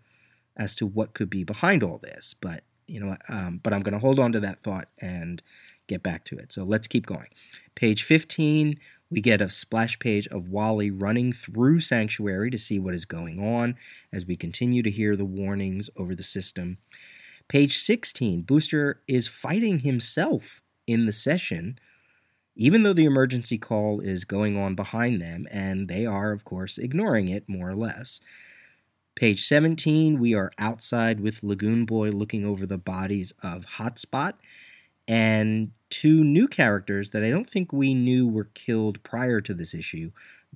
as 0.56 0.76
to 0.76 0.86
what 0.86 1.14
could 1.14 1.30
be 1.30 1.44
behind 1.44 1.84
all 1.84 2.00
this. 2.00 2.36
But, 2.40 2.64
you 2.88 3.00
know, 3.00 3.16
um, 3.30 3.60
but 3.64 3.74
I'm 3.74 3.82
going 3.82 3.94
to 3.94 4.00
hold 4.00 4.20
on 4.20 4.32
to 4.34 4.40
that 4.42 4.60
thought 4.60 4.88
and 5.02 5.42
get 5.88 6.04
back 6.04 6.26
to 6.26 6.38
it. 6.38 6.52
So 6.52 6.64
let's 6.64 6.88
keep 6.88 7.06
going. 7.06 7.28
Page 7.76 8.04
15, 8.04 8.78
we 9.10 9.22
get 9.22 9.42
a 9.42 9.50
splash 9.50 9.98
page 10.00 10.28
of 10.28 10.50
Wally 10.50 10.92
running 10.92 11.32
through 11.32 11.80
Sanctuary 11.80 12.50
to 12.52 12.58
see 12.58 12.80
what 12.80 12.94
is 12.94 13.06
going 13.06 13.40
on 13.40 13.76
as 14.12 14.26
we 14.26 14.36
continue 14.36 14.84
to 14.84 14.92
hear 14.92 15.16
the 15.16 15.26
warnings 15.26 15.90
over 15.98 16.14
the 16.14 16.24
system. 16.24 16.78
Page 17.48 17.78
16, 17.78 18.42
Booster 18.42 19.02
is 19.08 19.28
fighting 19.28 19.80
himself 19.80 20.62
in 20.86 21.06
the 21.06 21.14
session 21.14 21.80
even 22.58 22.84
though 22.84 22.93
the 22.93 23.06
emergency 23.06 23.58
call 23.58 24.00
is 24.00 24.26
going 24.26 24.58
on 24.58 24.76
behind 24.76 25.22
them, 25.22 25.48
and 25.52 25.88
they 25.88 26.06
are, 26.06 26.32
of 26.32 26.43
course, 26.43 26.78
ignoring 26.78 27.30
it 27.30 27.48
more 27.48 27.70
or 27.70 27.76
less. 27.76 28.20
Page 29.15 29.43
17, 29.46 30.20
we 30.20 30.34
are 30.34 30.52
outside 30.58 31.20
with 31.20 31.43
Lagoon 31.43 31.86
Boy 31.86 32.10
looking 32.10 32.46
over 32.46 32.65
the 32.65 32.78
bodies 32.78 33.32
of 33.41 33.65
Hotspot 33.65 34.34
and 35.08 35.72
two 35.89 36.24
new 36.24 36.48
characters 36.48 37.12
that 37.12 37.24
I 37.24 37.30
don't 37.30 37.50
think 37.50 37.72
we 37.72 37.93
knew 37.93 38.28
were 38.28 38.50
killed 38.54 39.02
prior 39.04 39.39
to 39.41 39.54
this 39.54 39.74
issue 39.74 40.12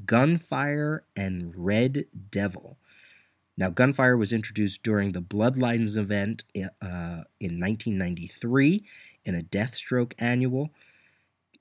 Gunfire 0.05 1.03
and 1.15 1.53
Red 1.55 2.05
Devil. 2.31 2.77
Now, 3.57 3.69
Gunfire 3.69 4.17
was 4.17 4.33
introduced 4.33 4.81
during 4.81 5.11
the 5.11 5.21
Bloodlines 5.21 5.97
event 5.97 6.43
uh, 6.55 7.25
in 7.39 7.59
1993 7.59 8.83
in 9.25 9.35
a 9.35 9.41
Deathstroke 9.41 10.13
annual. 10.17 10.71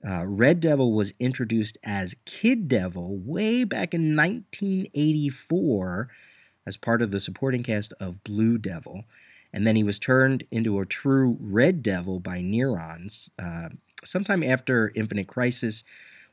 Uh, 0.07 0.25
Red 0.25 0.59
Devil 0.59 0.93
was 0.93 1.13
introduced 1.19 1.77
as 1.83 2.15
Kid 2.25 2.67
Devil 2.67 3.17
way 3.17 3.63
back 3.63 3.93
in 3.93 4.15
1984 4.15 6.09
as 6.65 6.77
part 6.77 7.01
of 7.01 7.11
the 7.11 7.19
supporting 7.19 7.63
cast 7.63 7.93
of 7.99 8.23
Blue 8.23 8.57
Devil. 8.57 9.03
And 9.53 9.67
then 9.67 9.75
he 9.75 9.83
was 9.83 9.99
turned 9.99 10.43
into 10.49 10.79
a 10.79 10.85
true 10.85 11.37
Red 11.39 11.83
Devil 11.83 12.19
by 12.19 12.41
Neurons 12.41 13.29
uh, 13.37 13.69
sometime 14.03 14.43
after 14.43 14.91
Infinite 14.95 15.27
Crisis, 15.27 15.83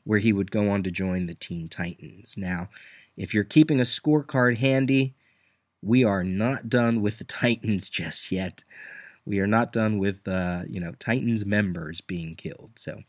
where 0.03 0.19
he 0.19 0.33
would 0.33 0.51
go 0.51 0.69
on 0.69 0.83
to 0.83 0.91
join 0.91 1.25
the 1.25 1.35
Teen 1.35 1.67
Titans. 1.67 2.35
Now, 2.37 2.69
if 3.17 3.33
you're 3.33 3.43
keeping 3.43 3.79
a 3.79 3.83
scorecard 3.83 4.57
handy, 4.57 5.13
we 5.81 6.03
are 6.03 6.23
not 6.23 6.69
done 6.69 7.01
with 7.01 7.17
the 7.17 7.23
Titans 7.25 7.89
just 7.89 8.31
yet. 8.31 8.63
We 9.25 9.39
are 9.39 9.47
not 9.47 9.73
done 9.73 9.99
with, 9.99 10.27
uh, 10.27 10.63
you 10.67 10.79
know, 10.79 10.93
Titans 10.97 11.45
members 11.45 12.01
being 12.01 12.35
killed. 12.35 12.71
So 12.75 13.01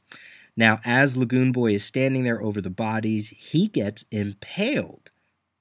now, 0.57 0.79
as 0.85 1.17
Lagoon 1.17 1.53
Boy 1.53 1.75
is 1.75 1.85
standing 1.85 2.25
there 2.25 2.43
over 2.43 2.61
the 2.61 2.71
bodies, 2.71 3.29
he 3.29 3.69
gets 3.69 4.05
impaled. 4.11 5.11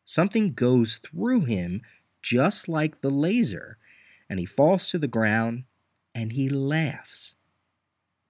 Something 0.05 0.53
goes 0.53 0.99
through 1.03 1.41
him 1.41 1.81
just 2.21 2.67
like 2.67 3.01
the 3.01 3.09
laser, 3.09 3.77
and 4.29 4.39
he 4.39 4.45
falls 4.45 4.89
to 4.89 4.97
the 4.97 5.07
ground 5.07 5.63
and 6.15 6.31
he 6.31 6.49
laughs. 6.49 7.35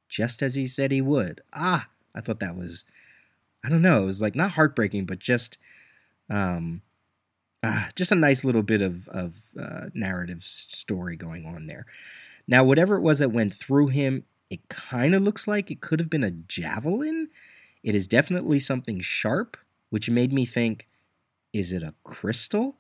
Just 0.10 0.42
as 0.42 0.56
he 0.56 0.68
said 0.68 0.92
he 0.92 1.02
would. 1.02 1.42
Ah, 1.54 1.88
I 2.14 2.22
thought 2.22 2.40
that 2.40 2.58
was, 2.58 2.86
I 3.64 3.70
don't 3.70 3.82
know, 3.82 4.04
it 4.04 4.08
was 4.08 4.22
like 4.22 4.36
not 4.36 4.52
heartbreaking, 4.52 5.06
but 5.06 5.20
just, 5.20 5.58
um, 6.30 6.82
ah, 7.64 7.90
just 7.96 8.12
a 8.12 8.16
nice 8.16 8.44
little 8.44 8.64
bit 8.64 8.82
of, 8.82 9.08
of 9.08 9.38
uh, 9.60 9.86
narrative 9.94 10.42
story 10.42 11.16
going 11.16 11.46
on 11.46 11.68
there. 11.68 11.86
Now, 12.48 12.64
whatever 12.64 12.96
it 12.98 13.02
was 13.02 13.20
that 13.20 13.32
went 13.32 13.54
through 13.54 13.88
him, 13.88 14.26
it 14.50 14.68
kind 14.70 15.16
of 15.16 15.22
looks 15.22 15.48
like 15.48 15.70
it 15.70 15.82
could 15.82 16.00
have 16.00 16.10
been 16.10 16.24
a 16.24 16.32
javelin. 16.32 17.30
It 17.84 17.96
is 17.96 18.08
definitely 18.08 18.60
something 18.60 19.00
sharp, 19.00 19.58
which 19.90 20.10
made 20.10 20.34
me 20.34 20.46
think 20.46 20.88
is 21.54 21.74
it 21.74 21.84
a 21.84 21.96
crystal? 22.04 22.76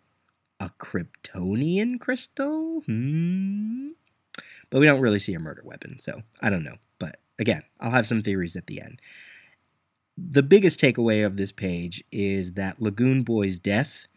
A 0.59 0.69
Kryptonian 0.77 1.99
crystal? 1.99 2.81
Hmm. 2.85 3.89
But 4.69 4.79
we 4.79 4.85
don't 4.85 5.01
really 5.01 5.19
see 5.19 5.33
a 5.33 5.39
murder 5.39 5.61
weapon, 5.63 5.99
so 5.99 6.21
I 6.41 6.49
don't 6.49 6.63
know. 6.63 6.75
But 6.99 7.17
again, 7.39 7.63
I'll 7.79 7.91
have 7.91 8.07
some 8.07 8.21
theories 8.21 8.55
at 8.55 8.67
the 8.67 8.81
end. 8.81 9.01
The 10.17 10.43
biggest 10.43 10.79
takeaway 10.79 11.25
of 11.25 11.37
this 11.37 11.51
page 11.51 12.03
is 12.11 12.53
that 12.53 12.81
Lagoon 12.81 13.23
Boy's 13.23 13.57
death 13.57 14.07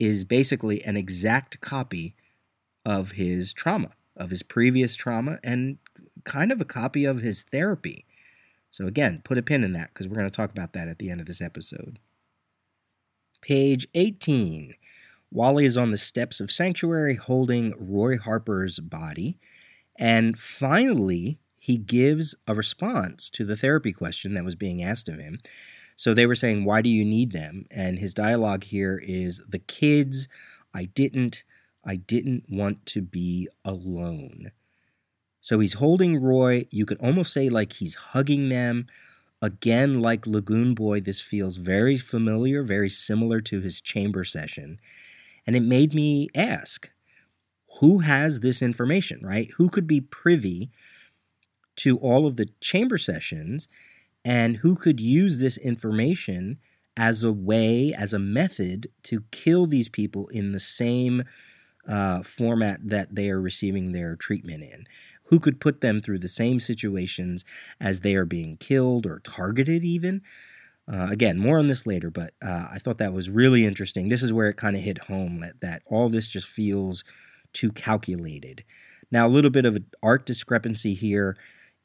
is 0.00 0.24
basically 0.24 0.82
an 0.82 0.96
exact 0.96 1.60
copy 1.60 2.16
of 2.84 3.12
his 3.12 3.52
trauma, 3.52 3.90
of 4.16 4.30
his 4.30 4.42
previous 4.42 4.96
trauma, 4.96 5.38
and 5.44 5.78
kind 6.24 6.52
of 6.52 6.60
a 6.60 6.66
copy 6.66 7.04
of 7.04 7.20
his 7.20 7.42
therapy. 7.42 8.06
So, 8.70 8.86
again, 8.86 9.20
put 9.24 9.38
a 9.38 9.42
pin 9.42 9.64
in 9.64 9.72
that 9.74 9.90
because 9.92 10.08
we're 10.08 10.16
going 10.16 10.28
to 10.28 10.34
talk 10.34 10.50
about 10.50 10.72
that 10.72 10.88
at 10.88 10.98
the 10.98 11.10
end 11.10 11.20
of 11.20 11.26
this 11.26 11.40
episode. 11.40 11.98
Page 13.42 13.86
18. 13.94 14.74
Wally 15.30 15.64
is 15.64 15.76
on 15.76 15.90
the 15.90 15.98
steps 15.98 16.40
of 16.40 16.52
Sanctuary 16.52 17.16
holding 17.16 17.74
Roy 17.78 18.18
Harper's 18.18 18.78
body. 18.80 19.38
And 19.96 20.38
finally, 20.38 21.38
he 21.58 21.76
gives 21.76 22.34
a 22.46 22.54
response 22.54 23.30
to 23.30 23.44
the 23.44 23.56
therapy 23.56 23.92
question 23.92 24.34
that 24.34 24.44
was 24.44 24.54
being 24.54 24.82
asked 24.82 25.08
of 25.08 25.18
him. 25.18 25.38
So 25.96 26.14
they 26.14 26.26
were 26.26 26.34
saying, 26.34 26.64
Why 26.64 26.82
do 26.82 26.88
you 26.88 27.04
need 27.04 27.32
them? 27.32 27.66
And 27.70 27.98
his 27.98 28.14
dialogue 28.14 28.64
here 28.64 29.00
is 29.02 29.40
The 29.48 29.58
kids, 29.58 30.28
I 30.74 30.86
didn't, 30.86 31.44
I 31.84 31.96
didn't 31.96 32.46
want 32.48 32.86
to 32.86 33.02
be 33.02 33.48
alone. 33.64 34.52
So 35.42 35.60
he's 35.60 35.74
holding 35.74 36.22
Roy. 36.22 36.66
You 36.70 36.86
could 36.86 36.98
almost 37.00 37.32
say 37.32 37.50
like 37.50 37.74
he's 37.74 37.94
hugging 37.94 38.48
them. 38.48 38.86
Again, 39.42 40.00
like 40.00 40.26
Lagoon 40.26 40.74
Boy, 40.74 41.00
this 41.00 41.20
feels 41.20 41.58
very 41.58 41.96
familiar, 41.98 42.62
very 42.62 42.88
similar 42.88 43.40
to 43.42 43.60
his 43.60 43.80
chamber 43.80 44.24
session. 44.24 44.80
And 45.46 45.56
it 45.56 45.62
made 45.62 45.94
me 45.94 46.28
ask 46.34 46.90
who 47.80 48.00
has 48.00 48.40
this 48.40 48.62
information, 48.62 49.20
right? 49.22 49.50
Who 49.56 49.68
could 49.68 49.86
be 49.86 50.00
privy 50.00 50.70
to 51.76 51.98
all 51.98 52.26
of 52.26 52.36
the 52.36 52.48
chamber 52.60 52.98
sessions 52.98 53.68
and 54.24 54.56
who 54.58 54.76
could 54.76 55.00
use 55.00 55.40
this 55.40 55.58
information 55.58 56.58
as 56.96 57.24
a 57.24 57.32
way, 57.32 57.94
as 57.94 58.12
a 58.12 58.18
method 58.18 58.88
to 59.04 59.24
kill 59.30 59.66
these 59.66 59.88
people 59.88 60.28
in 60.28 60.52
the 60.52 60.60
same 60.60 61.24
uh, 61.88 62.22
format 62.22 62.80
that 62.88 63.14
they 63.14 63.30
are 63.30 63.40
receiving 63.40 63.92
their 63.92 64.16
treatment 64.16 64.62
in? 64.64 64.86
Who 65.32 65.40
could 65.40 65.60
put 65.60 65.80
them 65.80 66.02
through 66.02 66.18
the 66.18 66.28
same 66.28 66.60
situations 66.60 67.42
as 67.80 68.00
they 68.00 68.14
are 68.14 68.26
being 68.26 68.54
killed 68.58 69.06
or 69.06 69.18
targeted, 69.20 69.82
even. 69.82 70.20
Uh, 70.86 71.06
again, 71.10 71.38
more 71.38 71.58
on 71.58 71.68
this 71.68 71.86
later, 71.86 72.10
but 72.10 72.34
uh, 72.44 72.66
I 72.70 72.78
thought 72.78 72.98
that 72.98 73.14
was 73.14 73.30
really 73.30 73.64
interesting. 73.64 74.10
This 74.10 74.22
is 74.22 74.30
where 74.30 74.50
it 74.50 74.58
kind 74.58 74.76
of 74.76 74.82
hit 74.82 74.98
home 74.98 75.40
that, 75.40 75.58
that 75.62 75.80
all 75.86 76.10
this 76.10 76.28
just 76.28 76.46
feels 76.46 77.02
too 77.54 77.72
calculated. 77.72 78.62
Now, 79.10 79.26
a 79.26 79.30
little 79.30 79.50
bit 79.50 79.64
of 79.64 79.74
an 79.74 79.86
art 80.02 80.26
discrepancy 80.26 80.92
here. 80.92 81.38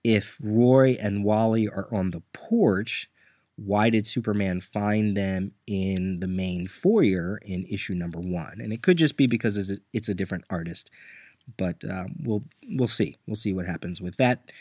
If 0.03 0.37
Roy 0.43 0.97
and 1.01 1.23
Wally 1.23 1.69
are 1.69 1.87
on 1.89 2.11
the 2.11 2.23
porch, 2.33 3.09
why 3.55 3.89
did 3.89 4.05
Superman 4.05 4.59
find 4.59 5.15
them 5.15 5.53
in 5.67 6.19
the 6.19 6.27
main 6.27 6.67
foyer 6.67 7.39
in 7.45 7.65
issue 7.67 7.93
number 7.93 8.19
one? 8.19 8.59
And 8.59 8.73
it 8.73 8.83
could 8.83 8.97
just 8.97 9.15
be 9.15 9.25
because 9.25 9.79
it's 9.93 10.09
a 10.09 10.13
different 10.13 10.43
artist 10.49 10.91
but 11.55 11.83
uh, 11.83 12.05
we'll 12.21 12.43
we'll 12.69 12.87
see. 12.87 13.17
We'll 13.25 13.35
see 13.35 13.53
what 13.53 13.65
happens 13.65 14.01
with 14.01 14.17
that. 14.17 14.51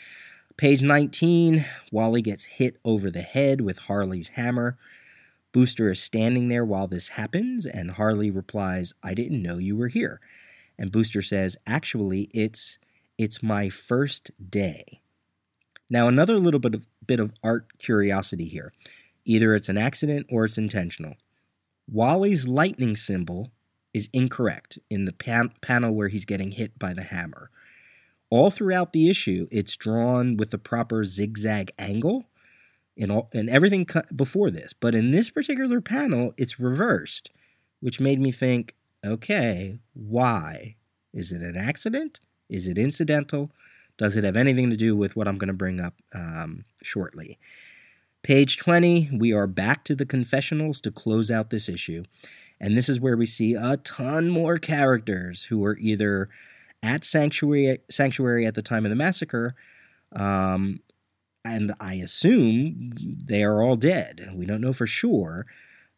Page 0.57 0.81
19, 0.81 1.65
Wally 1.91 2.21
gets 2.23 2.45
hit 2.45 2.77
over 2.83 3.11
the 3.11 3.21
head 3.21 3.61
with 3.61 3.77
Harley's 3.77 4.29
hammer. 4.29 4.77
Booster 5.51 5.91
is 5.91 6.01
standing 6.01 6.47
there 6.47 6.65
while 6.65 6.87
this 6.87 7.09
happens, 7.09 7.65
and 7.65 7.91
Harley 7.91 8.31
replies, 8.31 8.93
"I 9.03 9.13
didn't 9.13 9.41
know 9.41 9.57
you 9.57 9.75
were 9.75 9.87
here." 9.87 10.19
And 10.77 10.91
Booster 10.91 11.21
says, 11.21 11.57
"Actually, 11.67 12.29
it's 12.33 12.79
it's 13.17 13.43
my 13.43 13.69
first 13.69 14.31
day." 14.49 15.01
Now, 15.89 16.07
another 16.07 16.39
little 16.39 16.59
bit 16.59 16.75
of 16.75 16.87
bit 17.05 17.19
of 17.19 17.33
art 17.43 17.77
curiosity 17.77 18.47
here. 18.47 18.73
Either 19.25 19.55
it's 19.55 19.69
an 19.69 19.77
accident 19.77 20.25
or 20.29 20.45
it's 20.45 20.57
intentional. 20.57 21.15
Wally's 21.89 22.47
lightning 22.47 22.95
symbol 22.95 23.51
is 23.93 24.09
incorrect 24.13 24.79
in 24.89 25.05
the 25.05 25.13
pan- 25.13 25.53
panel 25.61 25.93
where 25.93 26.07
he's 26.07 26.25
getting 26.25 26.51
hit 26.51 26.77
by 26.77 26.93
the 26.93 27.03
hammer. 27.03 27.49
All 28.29 28.49
throughout 28.49 28.93
the 28.93 29.09
issue, 29.09 29.47
it's 29.51 29.77
drawn 29.77 30.37
with 30.37 30.51
the 30.51 30.57
proper 30.57 31.03
zigzag 31.05 31.71
angle 31.79 32.25
and, 32.97 33.11
all, 33.11 33.29
and 33.33 33.49
everything 33.49 33.87
before 34.15 34.51
this. 34.51 34.73
But 34.73 34.95
in 34.95 35.11
this 35.11 35.29
particular 35.29 35.81
panel, 35.81 36.33
it's 36.37 36.59
reversed, 36.59 37.31
which 37.79 37.99
made 37.99 38.19
me 38.19 38.31
think 38.31 38.75
okay, 39.05 39.79
why? 39.93 40.75
Is 41.13 41.31
it 41.31 41.41
an 41.41 41.55
accident? 41.55 42.19
Is 42.49 42.67
it 42.67 42.77
incidental? 42.77 43.51
Does 43.97 44.15
it 44.15 44.23
have 44.23 44.35
anything 44.35 44.69
to 44.69 44.75
do 44.75 44.95
with 44.95 45.15
what 45.15 45.27
I'm 45.27 45.37
going 45.37 45.47
to 45.47 45.53
bring 45.53 45.79
up 45.79 45.93
um, 46.13 46.65
shortly? 46.83 47.39
Page 48.23 48.57
20, 48.57 49.11
we 49.13 49.31
are 49.31 49.47
back 49.47 49.83
to 49.85 49.95
the 49.95 50.05
confessionals 50.05 50.81
to 50.81 50.91
close 50.91 51.31
out 51.31 51.49
this 51.49 51.69
issue. 51.69 52.03
And 52.59 52.77
this 52.77 52.89
is 52.89 52.99
where 52.99 53.17
we 53.17 53.25
see 53.25 53.53
a 53.53 53.77
ton 53.77 54.29
more 54.29 54.57
characters 54.57 55.43
who 55.43 55.59
were 55.59 55.77
either 55.77 56.29
at 56.83 57.03
Sanctuary, 57.03 57.79
Sanctuary 57.89 58.45
at 58.45 58.55
the 58.55 58.61
time 58.61 58.85
of 58.85 58.89
the 58.89 58.95
massacre, 58.95 59.55
um, 60.15 60.79
and 61.43 61.73
I 61.79 61.95
assume 61.95 62.91
they 63.23 63.43
are 63.43 63.61
all 63.61 63.75
dead. 63.75 64.31
We 64.35 64.45
don't 64.45 64.61
know 64.61 64.73
for 64.73 64.87
sure, 64.87 65.45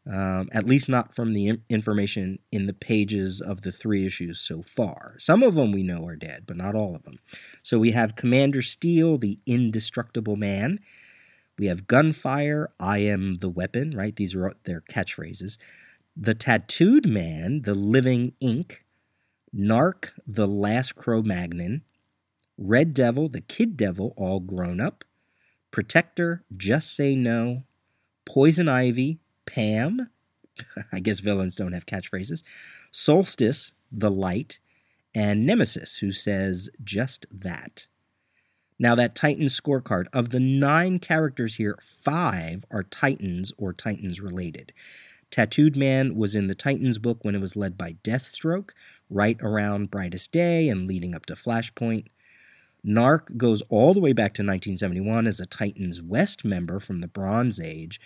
um, 0.10 0.50
at 0.52 0.68
least 0.68 0.90
not 0.90 1.14
from 1.16 1.34
the 1.34 1.60
information 1.70 2.40
in 2.52 2.68
the 2.68 2.74
pages 2.74 3.42
of 3.42 3.62
the 3.62 3.72
three 3.72 4.06
issues 4.06 4.40
so 4.40 4.62
far. 4.62 5.16
Some 5.18 5.44
of 5.44 5.56
them 5.56 5.72
we 5.72 5.84
know 5.84 6.06
are 6.06 6.16
dead, 6.16 6.44
but 6.46 6.58
not 6.58 6.76
all 6.76 6.96
of 6.96 7.04
them. 7.04 7.20
So 7.64 7.80
we 7.80 7.92
have 7.92 8.16
Commander 8.16 8.62
Steel, 8.62 9.18
the 9.18 9.40
indestructible 9.46 10.36
man. 10.36 10.80
We 11.58 11.66
have 11.66 11.88
Gunfire, 11.88 12.72
I 12.80 13.00
am 13.00 13.40
the 13.40 13.50
weapon, 13.50 13.96
right? 13.96 14.16
These 14.16 14.36
are 14.36 14.54
their 14.64 14.82
catchphrases. 14.90 15.58
The 16.16 16.34
Tattooed 16.34 17.08
Man, 17.08 17.62
The 17.62 17.74
Living 17.74 18.34
Ink, 18.40 18.86
Gnarrk, 19.56 20.12
The 20.28 20.48
Last 20.48 20.96
Cro-Magnon, 20.96 21.84
Red 22.58 22.94
Devil, 22.94 23.30
The 23.30 23.42
Kid 23.42 23.78
Devil, 23.78 24.14
all 24.18 24.40
grown 24.40 24.82
up, 24.82 25.06
Protector, 25.72 26.44
Just 26.56 26.96
Say 26.96 27.16
No, 27.16 27.64
Poison 28.26 28.68
Ivy, 28.68 29.20
Pam, 29.46 30.10
I 30.92 31.00
guess 31.00 31.20
villains 31.20 31.56
don't 31.56 31.74
have 31.74 31.86
catchphrases, 31.86 32.44
Solstice, 32.92 33.72
The 33.92 34.12
Light, 34.12 34.60
and 35.16 35.46
Nemesis, 35.46 35.98
who 35.98 36.12
says 36.12 36.70
just 36.84 37.26
that. 37.32 37.88
Now, 38.78 38.96
that 38.96 39.16
Titans 39.16 39.60
scorecard, 39.60 40.06
of 40.14 40.30
the 40.30 40.40
nine 40.40 41.00
characters 41.00 41.56
here, 41.56 41.78
five 41.82 42.64
are 42.72 42.84
Titans 42.84 43.52
or 43.58 43.74
Titans 43.74 44.22
related. 44.22 44.72
Tattooed 45.32 45.76
Man 45.76 46.16
was 46.16 46.36
in 46.36 46.48
the 46.48 46.56
Titans 46.56 46.98
book 46.98 47.20
when 47.24 47.36
it 47.36 47.42
was 47.42 47.56
led 47.56 47.78
by 47.78 47.94
Deathstroke, 48.04 48.72
right 49.10 49.38
around 49.42 49.92
Brightest 49.92 50.32
Day 50.32 50.70
and 50.70 50.88
leading 50.88 51.14
up 51.16 51.26
to 51.28 51.34
Flashpoint. 51.34 52.06
Gnarrk 52.86 53.36
goes 53.38 53.62
all 53.70 53.94
the 53.94 54.00
way 54.00 54.14
back 54.14 54.34
to 54.36 54.42
1971 54.42 55.28
as 55.28 55.40
a 55.40 55.46
Titans 55.46 56.02
West 56.02 56.46
member 56.46 56.80
from 56.80 57.02
the 57.02 57.08
Bronze 57.08 57.60
Age. 57.60 58.00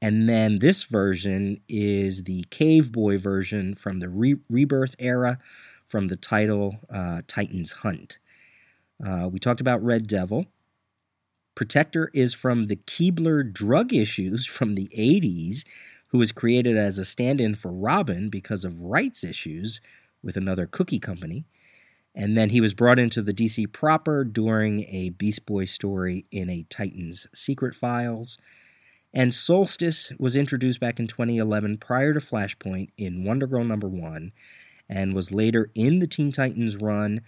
And 0.00 0.28
then 0.28 0.58
this 0.58 0.84
version 0.84 1.60
is 1.68 2.24
the 2.24 2.44
Cave 2.50 2.92
Boy 2.92 3.18
version 3.18 3.74
from 3.74 4.00
the 4.00 4.08
Re- 4.08 4.40
Rebirth 4.48 4.94
era 4.98 5.38
from 5.84 6.08
the 6.08 6.16
title 6.16 6.76
uh, 6.90 7.22
Titans 7.26 7.72
Hunt. 7.72 8.18
Uh, 9.04 9.28
we 9.30 9.38
talked 9.38 9.60
about 9.60 9.82
Red 9.82 10.06
Devil. 10.06 10.46
Protector 11.54 12.10
is 12.14 12.34
from 12.34 12.66
the 12.66 12.76
Keebler 12.76 13.52
drug 13.52 13.92
issues 13.92 14.46
from 14.46 14.74
the 14.74 14.88
80s 14.96 15.64
who 16.08 16.18
was 16.18 16.32
created 16.32 16.76
as 16.76 16.98
a 16.98 17.04
stand 17.04 17.40
in 17.40 17.54
for 17.54 17.72
Robin 17.72 18.28
because 18.28 18.64
of 18.64 18.80
rights 18.80 19.24
issues 19.24 19.80
with 20.22 20.36
another 20.36 20.66
cookie 20.66 20.98
company. 20.98 21.44
And 22.14 22.36
then 22.36 22.50
he 22.50 22.60
was 22.60 22.74
brought 22.74 22.98
into 22.98 23.22
the 23.22 23.34
DC 23.34 23.72
proper 23.72 24.24
during 24.24 24.84
a 24.88 25.10
Beast 25.10 25.46
Boy 25.46 25.66
story 25.66 26.26
in 26.32 26.50
a 26.50 26.66
Titans 26.68 27.26
Secret 27.34 27.76
Files. 27.76 28.38
And 29.14 29.32
Solstice 29.32 30.12
was 30.18 30.36
introduced 30.36 30.80
back 30.80 30.98
in 30.98 31.06
2011 31.06 31.78
prior 31.78 32.12
to 32.12 32.20
Flashpoint 32.20 32.88
in 32.96 33.24
Wonder 33.24 33.46
Girl 33.46 33.64
number 33.64 33.88
1 33.88 34.32
and 34.88 35.14
was 35.14 35.32
later 35.32 35.70
in 35.74 35.98
the 35.98 36.06
Teen 36.06 36.32
Titans 36.32 36.76
run 36.76 37.20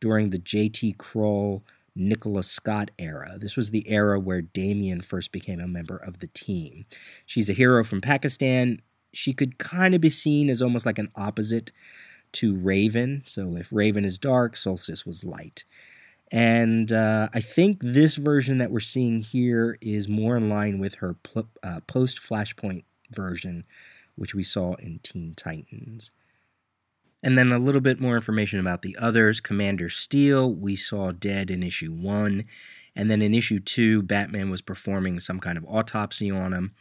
during 0.00 0.30
the 0.30 0.38
JT 0.38 0.96
Krul 0.96 1.62
Nicola 1.98 2.42
Scott 2.42 2.90
era. 2.98 3.36
This 3.38 3.56
was 3.56 3.70
the 3.70 3.88
era 3.88 4.18
where 4.18 4.42
Damian 4.42 5.00
first 5.00 5.32
became 5.32 5.60
a 5.60 5.66
member 5.66 5.96
of 5.96 6.20
the 6.20 6.28
team. 6.28 6.86
She's 7.26 7.50
a 7.50 7.54
hero 7.54 7.84
from 7.84 8.00
Pakistan. 8.00 8.80
She 9.12 9.32
could 9.32 9.58
kind 9.58 9.94
of 9.94 10.00
be 10.00 10.08
seen 10.08 10.48
as 10.48 10.62
almost 10.62 10.86
like 10.86 10.98
an 10.98 11.10
opposite 11.16 11.72
to 12.32 12.56
Raven. 12.56 13.22
So 13.26 13.56
if 13.56 13.72
Raven 13.72 14.04
is 14.04 14.18
dark, 14.18 14.56
Solstice 14.56 15.04
was 15.04 15.24
light. 15.24 15.64
And 16.30 16.92
uh, 16.92 17.28
I 17.34 17.40
think 17.40 17.78
this 17.82 18.16
version 18.16 18.58
that 18.58 18.70
we're 18.70 18.80
seeing 18.80 19.20
here 19.20 19.78
is 19.80 20.08
more 20.08 20.36
in 20.36 20.48
line 20.48 20.78
with 20.78 20.96
her 20.96 21.14
pl- 21.14 21.48
uh, 21.62 21.80
post 21.86 22.18
Flashpoint 22.18 22.84
version, 23.10 23.64
which 24.16 24.34
we 24.34 24.42
saw 24.42 24.74
in 24.74 25.00
Teen 25.02 25.34
Titans. 25.34 26.10
And 27.22 27.36
then 27.36 27.50
a 27.50 27.58
little 27.58 27.80
bit 27.80 28.00
more 28.00 28.14
information 28.14 28.60
about 28.60 28.82
the 28.82 28.96
others. 28.98 29.40
Commander 29.40 29.88
Steel, 29.88 30.52
we 30.52 30.76
saw 30.76 31.10
dead 31.10 31.50
in 31.50 31.62
issue 31.62 31.92
one. 31.92 32.44
And 32.94 33.10
then 33.10 33.22
in 33.22 33.34
issue 33.34 33.60
two, 33.60 34.02
Batman 34.02 34.50
was 34.50 34.62
performing 34.62 35.20
some 35.20 35.40
kind 35.40 35.58
of 35.58 35.64
autopsy 35.66 36.30
on 36.30 36.52
him. 36.52 36.74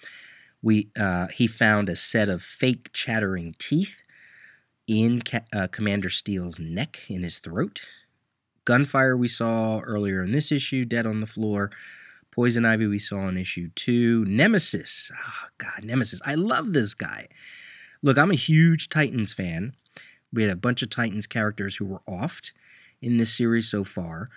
We 0.62 0.90
uh, 1.00 1.28
he 1.28 1.48
found 1.48 1.90
a 1.90 1.96
set 1.96 2.30
of 2.30 2.42
fake 2.42 2.92
chattering 2.94 3.56
teeth 3.60 3.96
in 4.88 5.22
Ca- 5.22 5.46
uh, 5.54 5.68
Commander 5.68 6.10
Steel's 6.10 6.60
neck, 6.60 7.00
in 7.08 7.24
his 7.24 7.38
throat. 7.38 7.82
Gunfire 8.66 9.16
we 9.16 9.28
saw 9.28 9.80
earlier 9.82 10.24
in 10.24 10.32
this 10.32 10.52
issue, 10.52 10.86
dead 10.86 11.06
on 11.06 11.20
the 11.20 11.28
floor. 11.28 11.72
Poison 12.32 12.66
Ivy 12.66 12.88
we 12.88 13.00
saw 13.00 13.28
in 13.28 13.38
issue 13.38 13.70
two. 13.76 14.26
Nemesis, 14.26 15.12
oh 15.16 15.48
God, 15.58 15.84
Nemesis, 15.84 16.22
I 16.26 16.36
love 16.36 16.74
this 16.74 16.94
guy. 16.94 17.28
Look, 18.02 18.18
I'm 18.18 18.32
a 18.32 18.36
huge 18.36 18.90
Titans 18.90 19.34
fan. 19.34 19.74
We 20.34 20.44
had 20.44 20.52
a 20.52 20.58
bunch 20.58 20.82
of 20.82 20.90
Titans 20.90 21.28
characters 21.28 21.78
who 21.78 21.86
were 21.86 22.02
offed 22.08 22.52
in 23.02 23.18
this 23.18 23.36
series 23.36 23.70
so 23.70 23.84
far. 23.84 24.30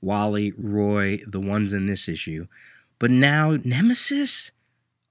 Wally, 0.00 0.52
Roy, 0.56 1.20
the 1.26 1.40
ones 1.40 1.72
in 1.72 1.86
this 1.86 2.08
issue. 2.08 2.46
But 2.98 3.10
now, 3.10 3.56
Nemesis? 3.64 4.50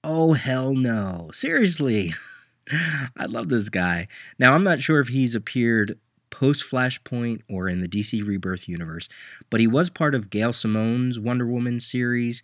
Oh, 0.04 0.34
hell 0.34 0.74
no. 0.74 1.32
Seriously. 1.34 2.14
I 3.18 3.26
love 3.26 3.50
this 3.50 3.70
guy. 3.70 4.08
Now, 4.40 4.54
I'm 4.54 4.64
not 4.64 4.82
sure 4.82 5.00
if 5.00 5.10
he's 5.10 5.36
appeared 5.36 5.98
post 6.30 6.64
Flashpoint 6.70 7.42
or 7.50 7.68
in 7.68 7.80
the 7.80 7.88
DC 7.88 8.26
Rebirth 8.26 8.68
universe, 8.68 9.08
but 9.50 9.60
he 9.60 9.68
was 9.68 9.90
part 9.90 10.14
of 10.14 10.30
Gail 10.30 10.54
Simone's 10.54 11.18
Wonder 11.18 11.48
Woman 11.48 11.80
series, 11.80 12.44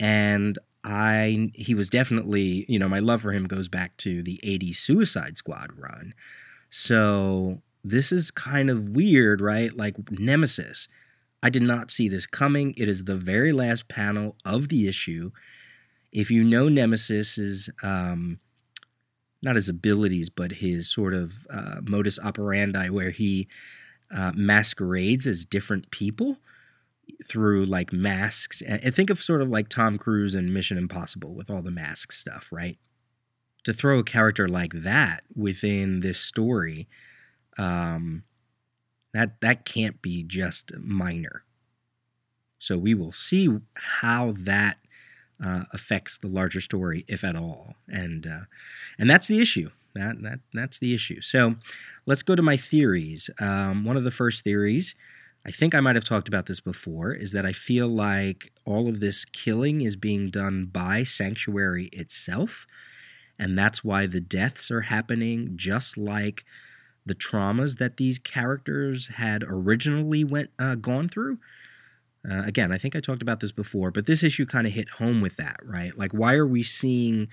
and 0.00 0.58
I 0.84 1.52
he 1.54 1.74
was 1.74 1.88
definitely, 1.88 2.66
you 2.68 2.78
know, 2.78 2.88
my 2.88 2.98
love 2.98 3.22
for 3.22 3.32
him 3.32 3.46
goes 3.46 3.68
back 3.68 3.96
to 3.98 4.22
the 4.22 4.40
80s 4.44 4.76
Suicide 4.76 5.36
Squad 5.36 5.70
run. 5.78 6.14
So 6.74 7.60
this 7.84 8.12
is 8.12 8.30
kind 8.30 8.70
of 8.70 8.88
weird, 8.88 9.42
right? 9.42 9.76
Like 9.76 10.10
Nemesis. 10.10 10.88
I 11.42 11.50
did 11.50 11.62
not 11.62 11.90
see 11.90 12.08
this 12.08 12.24
coming. 12.24 12.72
It 12.78 12.88
is 12.88 13.04
the 13.04 13.16
very 13.16 13.52
last 13.52 13.88
panel 13.88 14.36
of 14.46 14.70
the 14.70 14.88
issue. 14.88 15.32
If 16.12 16.30
you 16.30 16.42
know 16.42 16.70
Nemesis 16.70 17.36
is 17.36 17.68
um, 17.82 18.40
not 19.42 19.56
his 19.56 19.68
abilities, 19.68 20.30
but 20.30 20.50
his 20.52 20.90
sort 20.90 21.12
of 21.12 21.46
uh, 21.50 21.80
modus 21.82 22.18
operandi, 22.18 22.88
where 22.88 23.10
he 23.10 23.48
uh, 24.10 24.32
masquerades 24.34 25.26
as 25.26 25.44
different 25.44 25.90
people 25.90 26.38
through 27.26 27.66
like 27.66 27.92
masks. 27.92 28.62
And 28.62 28.94
think 28.94 29.10
of 29.10 29.20
sort 29.20 29.42
of 29.42 29.50
like 29.50 29.68
Tom 29.68 29.98
Cruise 29.98 30.34
and 30.34 30.54
Mission 30.54 30.78
Impossible 30.78 31.34
with 31.34 31.50
all 31.50 31.60
the 31.60 31.70
mask 31.70 32.12
stuff, 32.12 32.50
right? 32.50 32.78
To 33.64 33.72
throw 33.72 34.00
a 34.00 34.04
character 34.04 34.48
like 34.48 34.72
that 34.72 35.22
within 35.36 36.00
this 36.00 36.18
story, 36.18 36.88
um, 37.56 38.24
that 39.14 39.40
that 39.40 39.64
can't 39.64 40.02
be 40.02 40.24
just 40.24 40.76
minor. 40.76 41.44
So 42.58 42.78
we 42.78 42.94
will 42.94 43.12
see 43.12 43.48
how 43.74 44.34
that 44.38 44.78
uh, 45.44 45.64
affects 45.72 46.16
the 46.18 46.28
larger 46.28 46.60
story, 46.60 47.04
if 47.08 47.24
at 47.24 47.36
all, 47.36 47.74
and 47.88 48.26
uh, 48.26 48.40
and 48.98 49.10
that's 49.10 49.26
the 49.26 49.40
issue. 49.40 49.70
That 49.94 50.22
that 50.22 50.38
that's 50.54 50.78
the 50.78 50.94
issue. 50.94 51.20
So 51.20 51.56
let's 52.06 52.22
go 52.22 52.34
to 52.34 52.42
my 52.42 52.56
theories. 52.56 53.28
Um, 53.40 53.84
one 53.84 53.96
of 53.96 54.04
the 54.04 54.10
first 54.10 54.44
theories, 54.44 54.94
I 55.44 55.50
think 55.50 55.74
I 55.74 55.80
might 55.80 55.96
have 55.96 56.04
talked 56.04 56.28
about 56.28 56.46
this 56.46 56.60
before, 56.60 57.12
is 57.12 57.32
that 57.32 57.44
I 57.44 57.52
feel 57.52 57.88
like 57.88 58.52
all 58.64 58.88
of 58.88 59.00
this 59.00 59.24
killing 59.24 59.80
is 59.80 59.96
being 59.96 60.30
done 60.30 60.66
by 60.66 61.02
Sanctuary 61.02 61.86
itself, 61.86 62.66
and 63.38 63.58
that's 63.58 63.82
why 63.82 64.06
the 64.06 64.20
deaths 64.20 64.70
are 64.70 64.82
happening 64.82 65.52
just 65.56 65.96
like 65.96 66.44
the 67.04 67.14
traumas 67.14 67.78
that 67.78 67.96
these 67.96 68.18
characters 68.18 69.08
had 69.08 69.44
originally 69.48 70.24
went 70.24 70.50
uh, 70.58 70.76
gone 70.76 71.08
through. 71.08 71.38
Uh, 72.28 72.42
again, 72.44 72.70
I 72.70 72.78
think 72.78 72.94
I 72.94 73.00
talked 73.00 73.22
about 73.22 73.40
this 73.40 73.50
before, 73.50 73.90
but 73.90 74.06
this 74.06 74.22
issue 74.22 74.46
kind 74.46 74.66
of 74.66 74.72
hit 74.72 74.88
home 74.88 75.20
with 75.20 75.36
that, 75.36 75.56
right? 75.64 75.96
Like, 75.98 76.12
why 76.12 76.34
are 76.34 76.46
we 76.46 76.62
seeing 76.62 77.28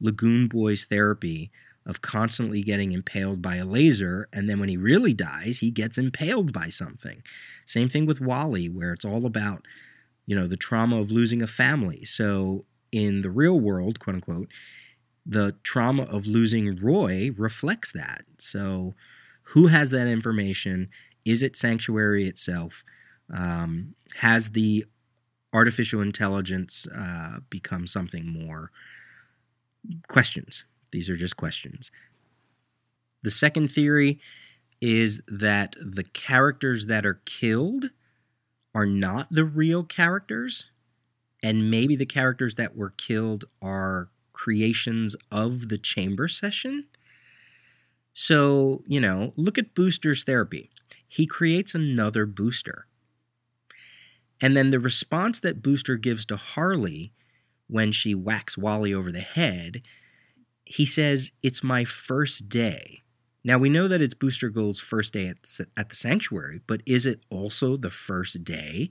Lagoon 0.00 0.46
Boy's 0.46 0.84
therapy 0.84 1.50
of 1.86 2.02
constantly 2.02 2.62
getting 2.62 2.92
impaled 2.92 3.40
by 3.40 3.56
a 3.56 3.64
laser, 3.64 4.28
and 4.32 4.48
then 4.48 4.60
when 4.60 4.68
he 4.68 4.76
really 4.76 5.14
dies, 5.14 5.58
he 5.58 5.70
gets 5.70 5.96
impaled 5.96 6.52
by 6.52 6.68
something? 6.68 7.22
Same 7.64 7.88
thing 7.88 8.04
with 8.04 8.20
Wally, 8.20 8.68
where 8.68 8.92
it's 8.92 9.04
all 9.06 9.24
about, 9.24 9.66
you 10.26 10.36
know, 10.36 10.46
the 10.46 10.56
trauma 10.56 11.00
of 11.00 11.10
losing 11.10 11.40
a 11.40 11.46
family. 11.46 12.04
So, 12.04 12.66
in 12.92 13.22
the 13.22 13.30
real 13.30 13.58
world, 13.58 13.98
quote 14.00 14.16
unquote, 14.16 14.48
the 15.26 15.54
trauma 15.64 16.04
of 16.04 16.26
losing 16.26 16.76
Roy 16.76 17.32
reflects 17.36 17.92
that. 17.92 18.24
So, 18.38 18.94
who 19.42 19.66
has 19.68 19.90
that 19.90 20.06
information? 20.06 20.88
Is 21.24 21.42
it 21.42 21.56
Sanctuary 21.56 22.28
itself? 22.28 22.84
Um, 23.32 23.94
has 24.14 24.50
the 24.50 24.84
artificial 25.52 26.00
intelligence 26.00 26.86
uh, 26.94 27.38
become 27.50 27.86
something 27.86 28.26
more? 28.26 28.70
Questions. 30.08 30.64
These 30.92 31.10
are 31.10 31.16
just 31.16 31.36
questions. 31.36 31.90
The 33.22 33.30
second 33.30 33.72
theory 33.72 34.20
is 34.80 35.20
that 35.26 35.74
the 35.80 36.04
characters 36.04 36.86
that 36.86 37.04
are 37.06 37.20
killed 37.24 37.90
are 38.74 38.86
not 38.86 39.28
the 39.30 39.44
real 39.44 39.82
characters, 39.82 40.66
and 41.42 41.70
maybe 41.70 41.96
the 41.96 42.06
characters 42.06 42.56
that 42.56 42.76
were 42.76 42.90
killed 42.90 43.46
are 43.62 44.10
creations 44.36 45.16
of 45.32 45.68
the 45.70 45.78
chamber 45.78 46.28
session. 46.28 46.84
So, 48.12 48.82
you 48.86 49.00
know, 49.00 49.32
look 49.36 49.56
at 49.56 49.74
Booster's 49.74 50.24
therapy. 50.24 50.70
He 51.08 51.26
creates 51.26 51.74
another 51.74 52.26
booster. 52.26 52.86
And 54.40 54.54
then 54.54 54.68
the 54.68 54.78
response 54.78 55.40
that 55.40 55.62
Booster 55.62 55.96
gives 55.96 56.26
to 56.26 56.36
Harley 56.36 57.12
when 57.66 57.90
she 57.92 58.14
whacks 58.14 58.58
Wally 58.58 58.92
over 58.92 59.10
the 59.10 59.20
head, 59.20 59.82
he 60.64 60.84
says, 60.84 61.32
It's 61.42 61.64
my 61.64 61.84
first 61.84 62.50
day. 62.50 63.02
Now, 63.42 63.56
we 63.56 63.70
know 63.70 63.88
that 63.88 64.02
it's 64.02 64.14
Booster 64.14 64.50
Gold's 64.50 64.80
first 64.80 65.14
day 65.14 65.28
at, 65.28 65.88
the 65.88 65.96
sanctuary, 65.96 66.60
but 66.66 66.82
is 66.84 67.06
it 67.06 67.20
also 67.30 67.76
the 67.76 67.90
first 67.90 68.44
day 68.44 68.90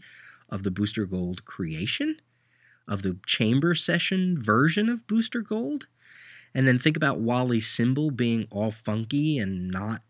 of 0.49 0.63
the 0.63 0.71
Booster 0.71 1.05
Gold 1.05 1.45
creation? 1.45 2.17
Of 2.87 3.01
the 3.01 3.17
chamber 3.25 3.75
session 3.75 4.41
version 4.41 4.89
of 4.89 5.07
Booster 5.07 5.41
Gold? 5.41 5.87
And 6.53 6.67
then 6.67 6.79
think 6.79 6.95
about 6.95 7.19
Wally's 7.19 7.67
symbol 7.67 8.11
being 8.11 8.47
all 8.49 8.71
funky 8.71 9.39
and 9.39 9.69
not, 9.69 10.01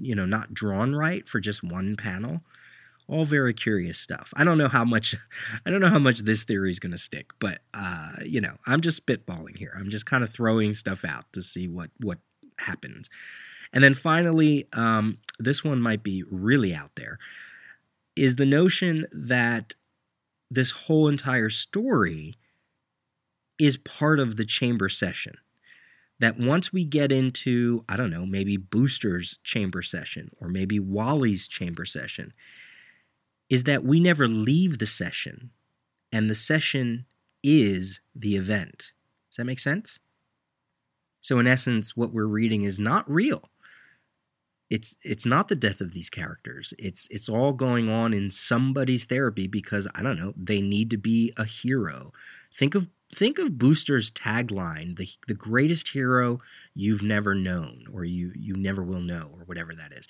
you 0.00 0.14
know, 0.14 0.26
not 0.26 0.52
drawn 0.52 0.94
right 0.94 1.26
for 1.28 1.40
just 1.40 1.62
one 1.62 1.96
panel 1.96 2.42
all 3.08 3.24
very 3.24 3.52
curious 3.52 3.98
stuff. 3.98 4.32
I 4.36 4.44
don't 4.44 4.58
know 4.58 4.68
how 4.68 4.84
much 4.84 5.14
I 5.66 5.70
don't 5.70 5.80
know 5.80 5.88
how 5.88 5.98
much 5.98 6.20
this 6.20 6.44
theory 6.44 6.70
is 6.70 6.78
going 6.78 6.92
to 6.92 6.98
stick, 6.98 7.32
but 7.38 7.60
uh, 7.72 8.12
you 8.24 8.40
know, 8.40 8.56
I'm 8.66 8.80
just 8.80 9.04
spitballing 9.04 9.56
here. 9.56 9.74
I'm 9.78 9.90
just 9.90 10.06
kind 10.06 10.24
of 10.24 10.32
throwing 10.32 10.74
stuff 10.74 11.04
out 11.04 11.24
to 11.32 11.42
see 11.42 11.68
what 11.68 11.90
what 12.00 12.18
happens. 12.58 13.10
And 13.72 13.82
then 13.82 13.94
finally, 13.94 14.68
um, 14.72 15.18
this 15.38 15.64
one 15.64 15.80
might 15.80 16.02
be 16.02 16.22
really 16.30 16.74
out 16.74 16.94
there, 16.94 17.18
is 18.14 18.36
the 18.36 18.46
notion 18.46 19.06
that 19.12 19.74
this 20.50 20.70
whole 20.70 21.08
entire 21.08 21.50
story 21.50 22.34
is 23.58 23.76
part 23.76 24.20
of 24.20 24.36
the 24.36 24.44
chamber 24.44 24.88
session. 24.88 25.36
That 26.20 26.38
once 26.38 26.72
we 26.72 26.84
get 26.84 27.10
into, 27.10 27.82
I 27.88 27.96
don't 27.96 28.10
know, 28.10 28.24
maybe 28.24 28.56
Booster's 28.56 29.38
chamber 29.42 29.82
session 29.82 30.30
or 30.40 30.48
maybe 30.48 30.78
Wally's 30.78 31.48
chamber 31.48 31.84
session, 31.84 32.32
is 33.50 33.64
that 33.64 33.84
we 33.84 34.00
never 34.00 34.28
leave 34.28 34.78
the 34.78 34.86
session, 34.86 35.50
and 36.12 36.30
the 36.30 36.34
session 36.34 37.06
is 37.42 38.00
the 38.14 38.36
event. 38.36 38.92
Does 39.30 39.36
that 39.38 39.44
make 39.44 39.58
sense? 39.58 39.98
So, 41.20 41.38
in 41.38 41.46
essence, 41.46 41.96
what 41.96 42.12
we're 42.12 42.26
reading 42.26 42.62
is 42.62 42.78
not 42.78 43.10
real. 43.10 43.48
It's 44.70 44.96
it's 45.02 45.26
not 45.26 45.48
the 45.48 45.56
death 45.56 45.80
of 45.80 45.92
these 45.92 46.10
characters. 46.10 46.72
It's 46.78 47.06
it's 47.10 47.28
all 47.28 47.52
going 47.52 47.88
on 47.88 48.14
in 48.14 48.30
somebody's 48.30 49.04
therapy 49.04 49.46
because 49.46 49.86
I 49.94 50.02
don't 50.02 50.18
know, 50.18 50.32
they 50.36 50.60
need 50.60 50.90
to 50.90 50.96
be 50.96 51.32
a 51.36 51.44
hero. 51.44 52.12
Think 52.56 52.74
of 52.74 52.88
think 53.14 53.38
of 53.38 53.58
Booster's 53.58 54.10
tagline, 54.10 54.96
the 54.96 55.08
the 55.28 55.34
greatest 55.34 55.88
hero 55.88 56.40
you've 56.74 57.02
never 57.02 57.34
known 57.34 57.84
or 57.92 58.04
you 58.04 58.32
you 58.34 58.54
never 58.56 58.82
will 58.82 59.00
know 59.00 59.30
or 59.34 59.44
whatever 59.44 59.74
that 59.74 59.92
is 59.92 60.08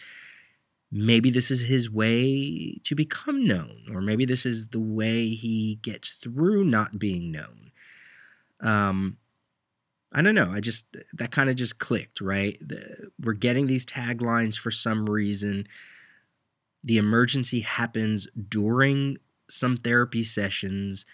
maybe 0.94 1.28
this 1.28 1.50
is 1.50 1.62
his 1.62 1.90
way 1.90 2.78
to 2.84 2.94
become 2.94 3.44
known, 3.44 3.82
or 3.92 4.00
maybe 4.00 4.24
this 4.24 4.46
is 4.46 4.68
the 4.68 4.80
way 4.80 5.28
he 5.30 5.80
gets 5.82 6.10
through 6.10 6.64
not 6.64 7.00
being 7.00 7.32
known. 7.32 7.72
Um, 8.60 9.18
I 10.14 10.22
don't 10.22 10.36
know. 10.36 10.50
I 10.52 10.60
just 10.60 10.86
that 11.14 11.32
kind 11.32 11.50
of 11.50 11.56
just 11.56 11.78
clicked, 11.78 12.20
right? 12.20 12.56
The, 12.60 13.10
we're 13.20 13.32
getting 13.32 13.66
these 13.66 13.84
taglines 13.84 14.56
for 14.56 14.70
some 14.70 15.10
reason. 15.10 15.66
The 16.84 16.98
emergency 16.98 17.60
happens 17.60 18.28
during 18.48 19.18
some 19.50 19.76
therapy 19.76 20.22
sessions. 20.22 21.04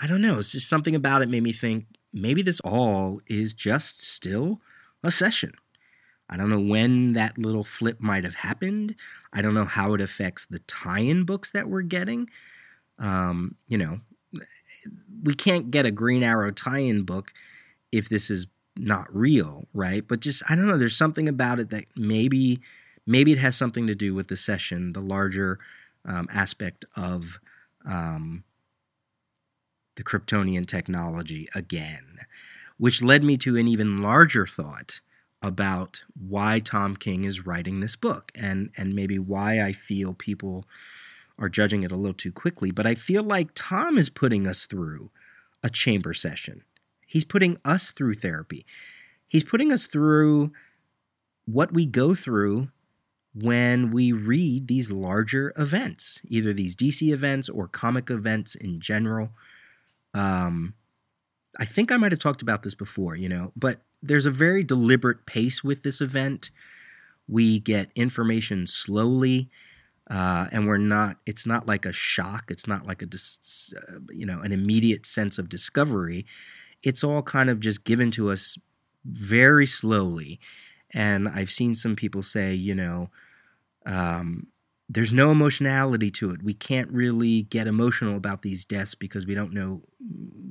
I 0.00 0.06
don't 0.06 0.22
know. 0.22 0.38
It's 0.38 0.52
just 0.52 0.68
something 0.68 0.94
about 0.94 1.22
it 1.22 1.28
made 1.28 1.42
me 1.42 1.52
think 1.52 1.86
maybe 2.12 2.42
this 2.42 2.60
all 2.60 3.20
is 3.26 3.52
just 3.52 4.00
still 4.00 4.60
a 5.02 5.10
session. 5.10 5.52
I 6.28 6.36
don't 6.36 6.50
know 6.50 6.60
when 6.60 7.14
that 7.14 7.36
little 7.36 7.64
flip 7.64 8.00
might 8.00 8.22
have 8.22 8.36
happened. 8.36 8.94
I 9.32 9.42
don't 9.42 9.54
know 9.54 9.64
how 9.64 9.94
it 9.94 10.00
affects 10.00 10.46
the 10.48 10.60
tie 10.60 11.00
in 11.00 11.24
books 11.24 11.50
that 11.50 11.68
we're 11.68 11.82
getting. 11.82 12.30
Um, 13.00 13.56
you 13.66 13.76
know, 13.76 14.00
we 15.24 15.34
can't 15.34 15.72
get 15.72 15.86
a 15.86 15.90
Green 15.90 16.22
Arrow 16.22 16.52
tie 16.52 16.78
in 16.78 17.02
book 17.02 17.32
if 17.92 18.08
this 18.08 18.30
is 18.30 18.46
not 18.76 19.14
real, 19.14 19.66
right? 19.74 20.06
But 20.06 20.20
just, 20.20 20.42
I 20.48 20.54
don't 20.54 20.66
know, 20.66 20.78
there's 20.78 20.96
something 20.96 21.28
about 21.28 21.58
it 21.60 21.70
that 21.70 21.84
maybe. 21.96 22.60
Maybe 23.06 23.32
it 23.32 23.38
has 23.38 23.56
something 23.56 23.88
to 23.88 23.94
do 23.94 24.14
with 24.14 24.28
the 24.28 24.36
session, 24.36 24.92
the 24.92 25.00
larger 25.00 25.58
um, 26.04 26.28
aspect 26.30 26.84
of 26.94 27.40
um, 27.84 28.44
the 29.96 30.04
Kryptonian 30.04 30.66
technology 30.66 31.48
again, 31.54 32.18
which 32.76 33.02
led 33.02 33.24
me 33.24 33.36
to 33.38 33.56
an 33.56 33.66
even 33.66 34.02
larger 34.02 34.46
thought 34.46 35.00
about 35.42 36.02
why 36.14 36.60
Tom 36.60 36.94
King 36.94 37.24
is 37.24 37.46
writing 37.46 37.80
this 37.80 37.96
book 37.96 38.30
and 38.34 38.70
and 38.76 38.94
maybe 38.94 39.18
why 39.18 39.60
I 39.60 39.72
feel 39.72 40.14
people 40.14 40.66
are 41.38 41.48
judging 41.48 41.82
it 41.82 41.90
a 41.90 41.96
little 41.96 42.14
too 42.14 42.32
quickly, 42.32 42.70
but 42.70 42.86
I 42.86 42.94
feel 42.94 43.22
like 43.22 43.50
Tom 43.54 43.96
is 43.98 44.10
putting 44.10 44.46
us 44.46 44.66
through 44.66 45.10
a 45.62 45.70
chamber 45.70 46.14
session. 46.14 46.62
He's 47.10 47.24
putting 47.24 47.58
us 47.64 47.90
through 47.90 48.14
therapy. 48.14 48.64
He's 49.26 49.42
putting 49.42 49.72
us 49.72 49.86
through 49.86 50.52
what 51.44 51.72
we 51.72 51.84
go 51.84 52.14
through 52.14 52.68
when 53.34 53.90
we 53.90 54.12
read 54.12 54.68
these 54.68 54.92
larger 54.92 55.52
events, 55.58 56.20
either 56.28 56.52
these 56.52 56.76
DC 56.76 57.12
events 57.12 57.48
or 57.48 57.66
comic 57.66 58.10
events 58.10 58.54
in 58.54 58.78
general. 58.78 59.30
Um, 60.14 60.74
I 61.58 61.64
think 61.64 61.90
I 61.90 61.96
might 61.96 62.12
have 62.12 62.20
talked 62.20 62.42
about 62.42 62.62
this 62.62 62.76
before, 62.76 63.16
you 63.16 63.28
know, 63.28 63.50
but 63.56 63.80
there's 64.00 64.26
a 64.26 64.30
very 64.30 64.62
deliberate 64.62 65.26
pace 65.26 65.64
with 65.64 65.82
this 65.82 66.00
event. 66.00 66.50
We 67.26 67.58
get 67.58 67.90
information 67.96 68.68
slowly, 68.68 69.50
uh, 70.08 70.46
and 70.52 70.68
we're 70.68 70.78
not. 70.78 71.16
It's 71.26 71.44
not 71.44 71.66
like 71.66 71.84
a 71.84 71.92
shock. 71.92 72.52
It's 72.52 72.68
not 72.68 72.86
like 72.86 73.02
a, 73.02 73.06
uh, 73.06 73.98
you 74.10 74.26
know, 74.26 74.42
an 74.42 74.52
immediate 74.52 75.06
sense 75.06 75.38
of 75.40 75.48
discovery. 75.48 76.24
It's 76.82 77.04
all 77.04 77.22
kind 77.22 77.50
of 77.50 77.60
just 77.60 77.84
given 77.84 78.10
to 78.12 78.30
us 78.30 78.56
very 79.04 79.66
slowly. 79.66 80.40
And 80.92 81.28
I've 81.28 81.50
seen 81.50 81.74
some 81.74 81.96
people 81.96 82.22
say, 82.22 82.54
you 82.54 82.74
know, 82.74 83.10
um, 83.86 84.48
there's 84.88 85.12
no 85.12 85.30
emotionality 85.30 86.10
to 86.10 86.30
it. 86.30 86.42
We 86.42 86.54
can't 86.54 86.90
really 86.90 87.42
get 87.42 87.68
emotional 87.68 88.16
about 88.16 88.42
these 88.42 88.64
deaths 88.64 88.94
because 88.96 89.24
we 89.24 89.34
don't 89.34 89.52
know 89.52 89.82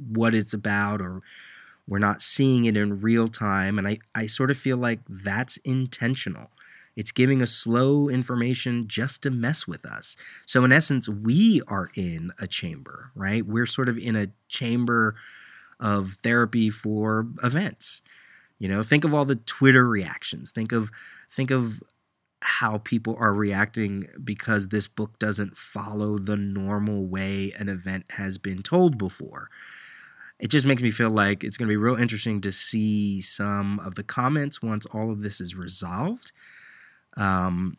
what 0.07 0.33
it's 0.33 0.53
about 0.53 1.01
or 1.01 1.21
we're 1.87 1.99
not 1.99 2.21
seeing 2.21 2.65
it 2.65 2.77
in 2.77 3.01
real 3.01 3.27
time. 3.27 3.77
And 3.77 3.87
I, 3.87 3.97
I 4.15 4.27
sort 4.27 4.49
of 4.49 4.57
feel 4.57 4.77
like 4.77 4.99
that's 5.09 5.57
intentional. 5.57 6.51
It's 6.95 7.11
giving 7.11 7.41
us 7.41 7.51
slow 7.51 8.09
information 8.09 8.87
just 8.87 9.21
to 9.23 9.31
mess 9.31 9.67
with 9.67 9.85
us. 9.85 10.15
So, 10.45 10.63
in 10.63 10.71
essence, 10.71 11.07
we 11.09 11.61
are 11.67 11.89
in 11.95 12.31
a 12.39 12.47
chamber, 12.47 13.11
right? 13.15 13.45
We're 13.45 13.65
sort 13.65 13.89
of 13.89 13.97
in 13.97 14.15
a 14.15 14.27
chamber 14.47 15.15
of 15.79 16.17
therapy 16.23 16.69
for 16.69 17.27
events. 17.43 18.01
You 18.57 18.67
know, 18.67 18.83
think 18.83 19.03
of 19.03 19.13
all 19.13 19.25
the 19.25 19.37
Twitter 19.37 19.87
reactions. 19.87 20.51
Think 20.51 20.71
of 20.71 20.91
think 21.31 21.49
of 21.51 21.81
how 22.41 22.77
people 22.79 23.15
are 23.19 23.33
reacting 23.33 24.07
because 24.23 24.67
this 24.67 24.87
book 24.87 25.19
doesn't 25.19 25.57
follow 25.57 26.17
the 26.17 26.37
normal 26.37 27.05
way 27.05 27.51
an 27.57 27.69
event 27.69 28.05
has 28.11 28.37
been 28.37 28.63
told 28.63 28.97
before. 28.97 29.49
It 30.39 30.47
just 30.47 30.65
makes 30.65 30.81
me 30.81 30.91
feel 30.91 31.09
like 31.09 31.43
it's 31.43 31.57
going 31.57 31.67
to 31.67 31.71
be 31.71 31.77
real 31.77 31.97
interesting 31.97 32.39
to 32.41 32.51
see 32.51 33.19
some 33.19 33.79
of 33.81 33.95
the 33.95 34.03
comments 34.03 34.61
once 34.61 34.85
all 34.87 35.11
of 35.11 35.21
this 35.21 35.41
is 35.41 35.53
resolved. 35.53 36.31
Um, 37.17 37.77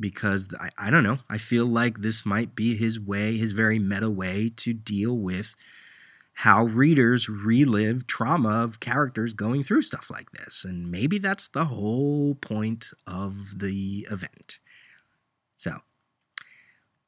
because 0.00 0.48
I, 0.58 0.70
I 0.76 0.90
don't 0.90 1.04
know, 1.04 1.20
I 1.30 1.38
feel 1.38 1.66
like 1.66 2.00
this 2.00 2.26
might 2.26 2.56
be 2.56 2.76
his 2.76 2.98
way, 2.98 3.38
his 3.38 3.52
very 3.52 3.78
meta 3.78 4.10
way 4.10 4.50
to 4.56 4.72
deal 4.72 5.16
with 5.16 5.54
how 6.34 6.64
readers 6.64 7.28
relive 7.28 8.06
trauma 8.06 8.64
of 8.64 8.80
characters 8.80 9.32
going 9.32 9.62
through 9.62 9.82
stuff 9.82 10.10
like 10.10 10.32
this. 10.32 10.64
And 10.64 10.90
maybe 10.90 11.18
that's 11.18 11.48
the 11.48 11.66
whole 11.66 12.34
point 12.34 12.88
of 13.06 13.60
the 13.60 14.06
event. 14.10 14.58
So 15.56 15.78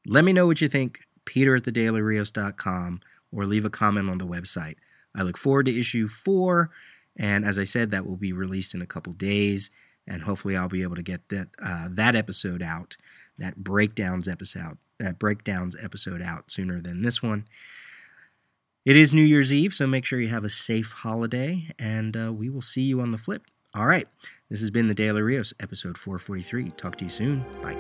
let 0.07 0.25
me 0.25 0.33
know 0.33 0.47
what 0.47 0.61
you 0.61 0.69
think. 0.69 1.01
Peter 1.25 1.57
at 1.57 1.65
thedailyrios.com 1.65 3.01
or 3.33 3.47
leave 3.47 3.65
a 3.65 3.71
comment 3.71 4.09
on 4.09 4.19
the 4.19 4.27
website. 4.27 4.77
I 5.15 5.23
look 5.23 5.37
forward 5.37 5.67
to 5.67 5.79
issue 5.79 6.07
four. 6.07 6.71
And 7.17 7.45
as 7.45 7.59
I 7.59 7.65
said, 7.65 7.91
that 7.91 8.07
will 8.07 8.17
be 8.17 8.33
released 8.33 8.75
in 8.75 8.83
a 8.83 8.87
couple 8.87 9.13
days. 9.13 9.71
And 10.07 10.23
hopefully, 10.23 10.57
I'll 10.57 10.69
be 10.69 10.85
able 10.85 10.95
to 10.95 11.03
get 11.03 11.29
that 11.31 11.49
uh, 11.61 11.89
that 11.91 12.15
episode 12.15 12.63
out, 12.63 12.97
that 13.39 13.57
breakdowns 13.57 14.29
episode, 14.29 14.79
that 15.01 15.19
breakdowns 15.19 15.75
episode 15.83 16.23
out 16.23 16.49
sooner 16.49 16.81
than 16.81 17.03
this 17.03 17.21
one. 17.21 17.49
It 18.87 18.97
is 18.97 19.13
New 19.13 19.25
Year's 19.25 19.53
Eve, 19.53 19.75
so 19.75 19.85
make 19.89 20.05
sure 20.05 20.21
you 20.21 20.29
have 20.29 20.45
a 20.45 20.49
safe 20.49 20.93
holiday, 20.93 21.75
and 21.77 22.17
uh, 22.17 22.33
we 22.33 22.49
will 22.49 22.63
see 22.63 22.83
you 22.83 23.01
on 23.01 23.11
the 23.11 23.19
flip. 23.19 23.43
All 23.75 23.85
right, 23.85 24.07
this 24.49 24.61
has 24.61 24.71
been 24.71 24.87
the 24.87 24.95
Daily 24.95 25.23
Rios, 25.23 25.53
episode 25.59 25.99
443. 25.99 26.71
Talk 26.77 26.97
to 26.99 27.05
you 27.05 27.11
soon. 27.11 27.45
Bye. 27.65 27.75